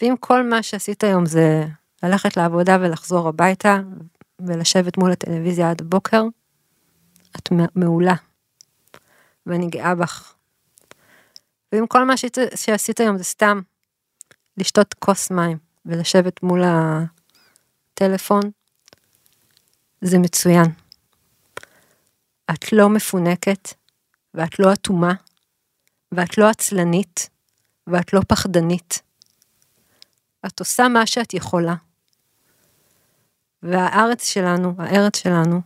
ואם 0.00 0.14
כל 0.20 0.42
מה 0.42 0.62
שעשית 0.62 1.04
היום 1.04 1.26
זה 1.26 1.66
ללכת 2.02 2.36
לעבודה 2.36 2.76
ולחזור 2.80 3.28
הביתה 3.28 3.80
ולשבת 4.40 4.98
מול 4.98 5.12
הטלוויזיה 5.12 5.70
עד 5.70 5.80
הבוקר, 5.80 6.22
את 7.36 7.48
מעולה. 7.74 8.14
ואני 9.46 9.66
גאה 9.68 9.94
בך. 9.94 10.34
ואם 11.72 11.86
כל 11.86 12.04
מה 12.04 12.14
שעשית 12.54 13.00
היום 13.00 13.18
זה 13.18 13.24
סתם 13.24 13.60
לשתות 14.56 14.94
כוס 14.94 15.30
מים 15.30 15.58
ולשבת 15.86 16.42
מול 16.42 16.62
הטלפון, 17.94 18.42
זה 20.00 20.18
מצוין. 20.18 20.66
את 22.50 22.72
לא 22.72 22.88
מפונקת, 22.88 23.74
ואת 24.34 24.58
לא 24.58 24.72
אטומה, 24.72 25.12
ואת 26.12 26.38
לא 26.38 26.48
עצלנית, 26.48 27.30
ואת 27.86 28.12
לא 28.12 28.20
פחדנית. 28.28 29.02
את 30.46 30.60
עושה 30.60 30.88
מה 30.88 31.06
שאת 31.06 31.34
יכולה. 31.34 31.74
והארץ 33.62 34.28
שלנו, 34.28 34.74
הארץ 34.78 35.16
שלנו, 35.16 35.60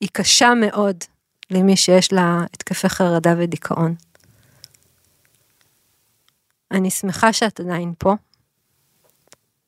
היא 0.00 0.08
קשה 0.12 0.54
מאוד 0.54 0.96
למי 1.50 1.76
שיש 1.76 2.12
לה 2.12 2.44
התקפי 2.52 2.88
חרדה 2.88 3.34
ודיכאון. 3.38 3.94
אני 6.70 6.90
שמחה 6.90 7.32
שאת 7.32 7.60
עדיין 7.60 7.94
פה, 7.98 8.14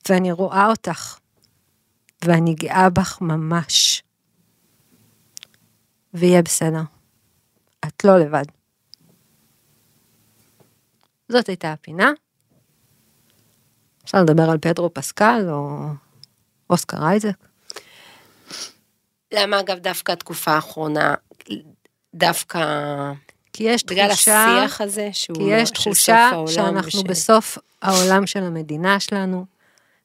ואני 0.08 0.32
רואה 0.32 0.66
אותך, 0.66 1.18
ואני 2.24 2.54
גאה 2.54 2.90
בך 2.90 3.18
ממש. 3.20 4.02
ויהיה 6.14 6.42
בסדר. 6.42 6.82
את 7.84 8.04
לא 8.04 8.18
לבד. 8.18 8.44
זאת 11.28 11.48
הייתה 11.48 11.72
הפינה. 11.72 12.10
אפשר 14.04 14.22
לדבר 14.22 14.50
על 14.50 14.58
פדרו 14.58 14.94
פסקל 14.94 15.46
או 15.50 15.86
אוסקר 16.70 17.06
אייזק. 17.06 17.36
למה 19.32 19.60
אגב 19.60 19.78
דווקא 19.78 20.12
התקופה 20.12 20.50
האחרונה, 20.50 21.14
דווקא 22.14 22.60
כי 23.52 23.64
יש 23.64 23.84
בגלל 23.84 24.08
תחושה, 24.08 24.44
השיח 24.44 24.80
הזה 24.80 25.08
שהוא 25.12 25.36
כי 25.36 25.44
יש 25.44 25.70
תחושה 25.70 26.30
שאנחנו 26.46 26.98
וש- 27.00 27.06
בסוף 27.06 27.58
העולם 27.82 28.26
של 28.26 28.42
המדינה 28.42 29.00
שלנו, 29.00 29.46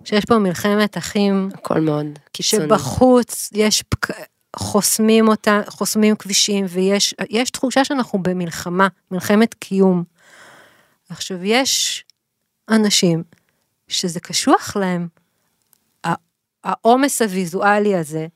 שיש 0.04 0.26
פה 0.26 0.38
מלחמת 0.38 0.98
אחים, 0.98 1.50
הכל 1.54 1.80
מאוד 1.80 2.20
קיצוני. 2.32 2.64
שבחוץ 2.64 3.50
יש 3.54 3.84
פק... 3.90 4.08
חוסמים 4.56 5.28
אותה, 5.28 5.62
חוסמים 5.68 6.16
כבישים, 6.16 6.66
ויש 6.70 7.16
יש 7.30 7.50
תחושה 7.50 7.86
שאנחנו 7.86 8.24
במלחמה, 8.24 8.88
מלחמת 9.12 9.54
קיום. 9.54 10.04
עכשיו, 11.10 11.44
יש 11.44 12.06
אנשים 12.70 13.24
שזה 13.88 14.20
קשוח 14.20 14.76
להם, 14.76 15.08
העומס 16.64 17.22
הוויזואלי 17.22 17.96
הזה, 17.96 18.28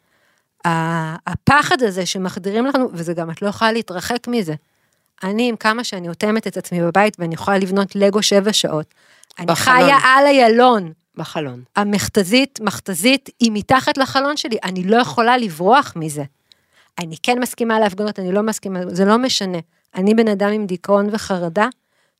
הפחד 1.27 1.81
הזה 1.81 2.05
שמחדירים 2.05 2.65
לנו, 2.65 2.89
וזה 2.93 3.13
גם, 3.13 3.31
את 3.31 3.41
לא 3.41 3.47
יכולה 3.47 3.71
להתרחק 3.71 4.27
מזה. 4.27 4.53
אני, 5.23 5.49
עם 5.49 5.55
כמה 5.55 5.83
שאני 5.83 6.09
אוטמת 6.09 6.47
את 6.47 6.57
עצמי 6.57 6.81
בבית 6.81 7.19
ואני 7.19 7.33
יכולה 7.33 7.57
לבנות 7.57 7.95
לגו 7.95 8.23
שבע 8.23 8.53
שעות, 8.53 8.93
אני 9.39 9.45
בחלון. 9.45 9.77
חיה 9.77 9.97
על 10.03 10.25
איילון. 10.25 10.91
בחלון. 11.15 11.63
המכתזית, 11.75 12.59
מכתזית, 12.61 13.29
היא 13.39 13.51
מתחת 13.53 13.97
לחלון 13.97 14.37
שלי, 14.37 14.57
אני 14.63 14.83
לא 14.83 14.97
יכולה 14.97 15.37
לברוח 15.37 15.93
מזה. 15.95 16.23
אני 16.99 17.15
כן 17.23 17.39
מסכימה 17.39 17.79
להפגנות, 17.79 18.19
אני 18.19 18.31
לא 18.31 18.41
מסכימה, 18.41 18.79
זה 18.87 19.05
לא 19.05 19.17
משנה. 19.17 19.57
אני 19.95 20.13
בן 20.13 20.27
אדם 20.27 20.51
עם 20.51 20.65
דיכאון 20.65 21.07
וחרדה, 21.11 21.67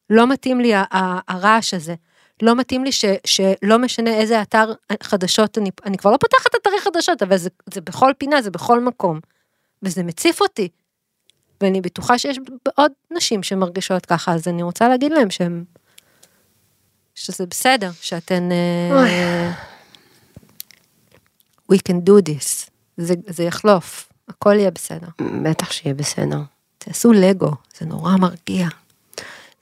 לא 0.10 0.28
מתאים 0.28 0.60
לי 0.60 0.74
הרעש 1.28 1.74
הזה. 1.74 1.96
לא 2.44 2.56
מתאים 2.56 2.84
לי 2.84 2.92
ש, 2.92 3.06
שלא 3.26 3.80
משנה 3.80 4.10
איזה 4.10 4.42
אתר 4.42 4.74
חדשות, 5.04 5.58
אני, 5.58 5.70
אני 5.86 5.98
כבר 5.98 6.12
לא 6.12 6.18
פותחת 6.18 6.56
אתרי 6.62 6.82
חדשות, 6.82 7.24
אבל 7.24 7.38
זה, 7.38 7.50
זה 7.74 7.82
בכל 7.82 8.12
פינה, 8.18 8.42
זה 8.42 8.52
בכל 8.52 8.80
מקום. 8.80 9.20
וזה 9.84 10.04
מציף 10.04 10.42
אותי. 10.42 10.70
ואני 11.62 11.82
בטוחה 11.82 12.18
שיש 12.20 12.40
עוד 12.76 12.92
נשים 13.12 13.44
שמרגישות 13.44 14.06
ככה, 14.06 14.34
אז 14.34 14.48
אני 14.48 14.64
רוצה 14.64 14.88
להגיד 14.88 15.12
להם 15.12 15.30
שהם... 15.30 15.64
שזה 17.16 17.46
בסדר, 17.46 17.92
שאתן... 18.02 18.52
אה, 18.52 19.52
We 21.72 21.76
can 21.76 22.10
do 22.10 22.30
this. 22.30 22.70
זה, 22.98 23.14
זה 23.28 23.44
יחלוף, 23.44 24.12
הכל 24.28 24.56
יהיה 24.58 24.72
בסדר. 24.72 25.08
בטח 25.44 25.72
שיהיה 25.72 25.96
בסדר. 25.96 26.40
תעשו 26.78 27.14
לגו, 27.14 27.52
זה 27.78 27.86
נורא 27.86 28.16
מרגיע. 28.16 28.68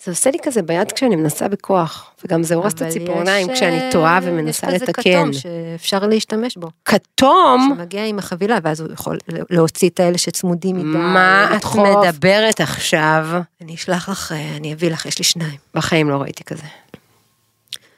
זה 0.03 0.11
עושה 0.11 0.31
לי 0.31 0.37
כזה 0.43 0.61
ביד 0.61 0.91
כשאני 0.91 1.15
מנסה 1.15 1.47
בכוח, 1.47 2.11
וגם 2.25 2.43
זה 2.43 2.55
הורס 2.55 2.73
את 2.73 2.81
הציפורניים 2.81 3.49
יש, 3.49 3.57
כשאני 3.57 3.79
אה, 3.79 3.91
טועה 3.91 4.19
ומנסה 4.23 4.67
יש 4.67 4.73
כזה 4.73 4.85
לתקן. 4.85 5.01
כתום 5.01 5.33
שאפשר 5.33 5.99
להשתמש 5.99 6.57
בו. 6.57 6.67
כתום? 6.85 7.73
שמגיע 7.77 8.05
עם 8.05 8.19
החבילה, 8.19 8.57
ואז 8.63 8.79
הוא 8.79 8.93
יכול 8.93 9.17
להוציא 9.49 9.89
את 9.89 9.99
האלה 9.99 10.17
שצמודים 10.17 10.75
מדי. 10.75 10.85
מה 10.85 11.45
את 11.51 11.55
לדחוף. 11.55 11.87
מדברת 12.05 12.61
עכשיו? 12.61 13.27
אני 13.61 13.75
אשלח 13.75 14.09
לך, 14.09 14.31
אה, 14.31 14.55
אני 14.57 14.73
אביא 14.73 14.91
לך, 14.91 15.05
יש 15.05 15.17
לי 15.17 15.23
שניים. 15.23 15.57
בחיים 15.73 16.09
לא 16.09 16.15
ראיתי 16.15 16.43
כזה. 16.43 16.65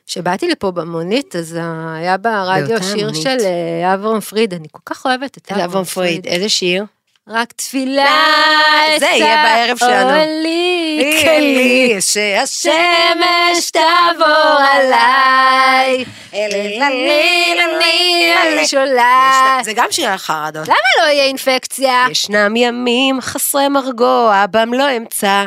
כשבאתי 0.07 0.47
לפה 0.47 0.71
במונית, 0.71 1.35
אז 1.35 1.57
היה 1.95 2.17
ברדיו 2.17 2.83
שיר 2.83 3.07
המונית. 3.07 3.21
של 3.21 3.37
אה, 3.41 3.93
אברהם 3.93 4.19
פריד, 4.19 4.53
אני 4.53 4.67
כל 4.71 4.81
כך 4.85 5.05
אוהבת 5.05 5.37
את 5.37 5.51
אברהם 5.51 5.83
פריד, 5.83 6.25
איזה 6.27 6.49
שיר? 6.49 6.85
רק 7.29 7.51
תפילה 7.51 8.15
זה 8.99 9.05
יהיה 9.05 9.43
בערב 9.43 9.77
שלנו. 9.77 10.09
אוהלי 10.09 11.21
כלי, 11.21 12.01
שהשמש 12.01 13.71
תעבור 13.71 14.59
עליי, 14.71 16.05
אני 18.43 18.67
שולט. 18.67 19.63
זה 19.63 19.73
גם 19.75 19.87
שיר 19.91 20.09
על 20.09 20.17
חרדות. 20.17 20.67
למה 20.67 20.77
לא 20.99 21.03
יהיה 21.03 21.23
אינפקציה? 21.23 22.05
ישנם 22.11 22.55
ימים 22.55 23.21
חסרי 23.21 23.67
מרגוע, 23.67 24.45
בם 24.51 24.73
לא 24.73 24.97
אמצא 24.97 25.45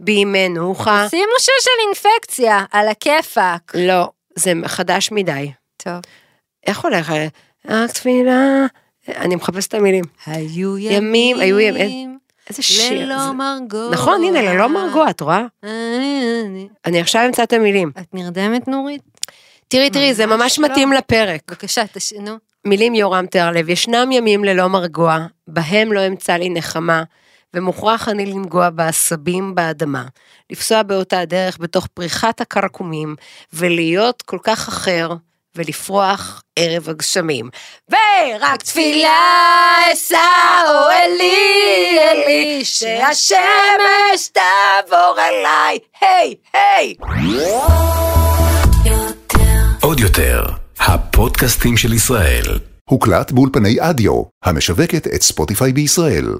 בי 0.00 0.24
מנוחה. 0.24 1.06
שימו 1.10 1.32
שיר 1.38 1.54
של 1.60 1.70
אינפקציה, 1.86 2.64
על 2.72 2.88
הכיפאק. 2.88 3.72
לא, 3.74 4.08
זה 4.34 4.52
חדש 4.66 5.12
מדי. 5.12 5.52
טוב. 5.76 6.00
איך 6.66 6.80
הולך? 6.80 7.12
רק 7.68 7.90
תפילה... 7.90 8.66
אני 9.08 9.34
מחפשת 9.36 9.68
את 9.68 9.74
המילים. 9.74 10.04
היו 10.26 10.78
ימים, 10.78 11.40
היו 11.40 11.60
ימים. 11.60 12.18
איזה 12.50 12.62
שיר. 12.62 13.06
ללא 13.06 13.32
מרגוע. 13.32 13.90
נכון, 13.90 14.22
הנה, 14.24 14.42
ללא 14.42 14.68
מרגוע, 14.68 15.10
את 15.10 15.20
רואה? 15.20 15.42
אני 16.84 17.00
עכשיו 17.00 17.22
אמצא 17.26 17.42
את 17.42 17.52
המילים. 17.52 17.90
את 18.00 18.14
נרדמת 18.14 18.68
נורית? 18.68 19.02
תראי, 19.68 19.90
תראי, 19.90 20.14
זה 20.14 20.26
ממש 20.26 20.58
לא. 20.58 20.68
מתאים 20.68 20.92
לפרק. 20.92 21.40
בבקשה, 21.48 21.82
תשנו. 21.92 22.36
מילים 22.64 22.94
יורם 22.94 23.26
תיארלב, 23.26 23.68
ישנם 23.68 24.12
ימים 24.12 24.44
ללא 24.44 24.66
מרגוע, 24.68 25.26
בהם 25.48 25.92
לא 25.92 26.06
אמצא 26.06 26.32
לי 26.32 26.50
נחמה, 26.50 27.02
ומוכרח 27.54 28.08
אני 28.08 28.26
לנגוע 28.26 28.70
בעשבים 28.70 29.54
באדמה, 29.54 30.04
לפסוע 30.50 30.82
באותה 30.82 31.24
דרך 31.24 31.58
בתוך 31.60 31.86
פריחת 31.86 32.40
הקרקומים, 32.40 33.14
ולהיות 33.52 34.22
כל 34.22 34.38
כך 34.42 34.68
אחר, 34.68 35.14
ולפרוח 35.56 36.42
ערב 36.58 36.88
הגשמים. 36.88 37.48
ורק 37.90 38.62
תפילה 38.62 39.72
אשא 39.92 40.18
אוהלי 40.68 41.98
אלי, 41.98 42.64
שהשמש 42.64 44.28
תעבור 44.32 45.16
אליי, 45.18 45.78
היי, 46.00 46.34
היי. 46.52 46.94
עוד 49.80 50.00
יותר, 50.00 50.44
הפודקאסטים 50.78 51.76
של 51.76 51.92
ישראל. 51.92 52.58
הוקלט 52.90 53.32
באולפני 53.32 53.76
אדיו, 53.80 54.22
המשווקת 54.44 55.06
את 55.06 55.22
ספוטיפיי 55.22 55.72
בישראל. 55.72 56.36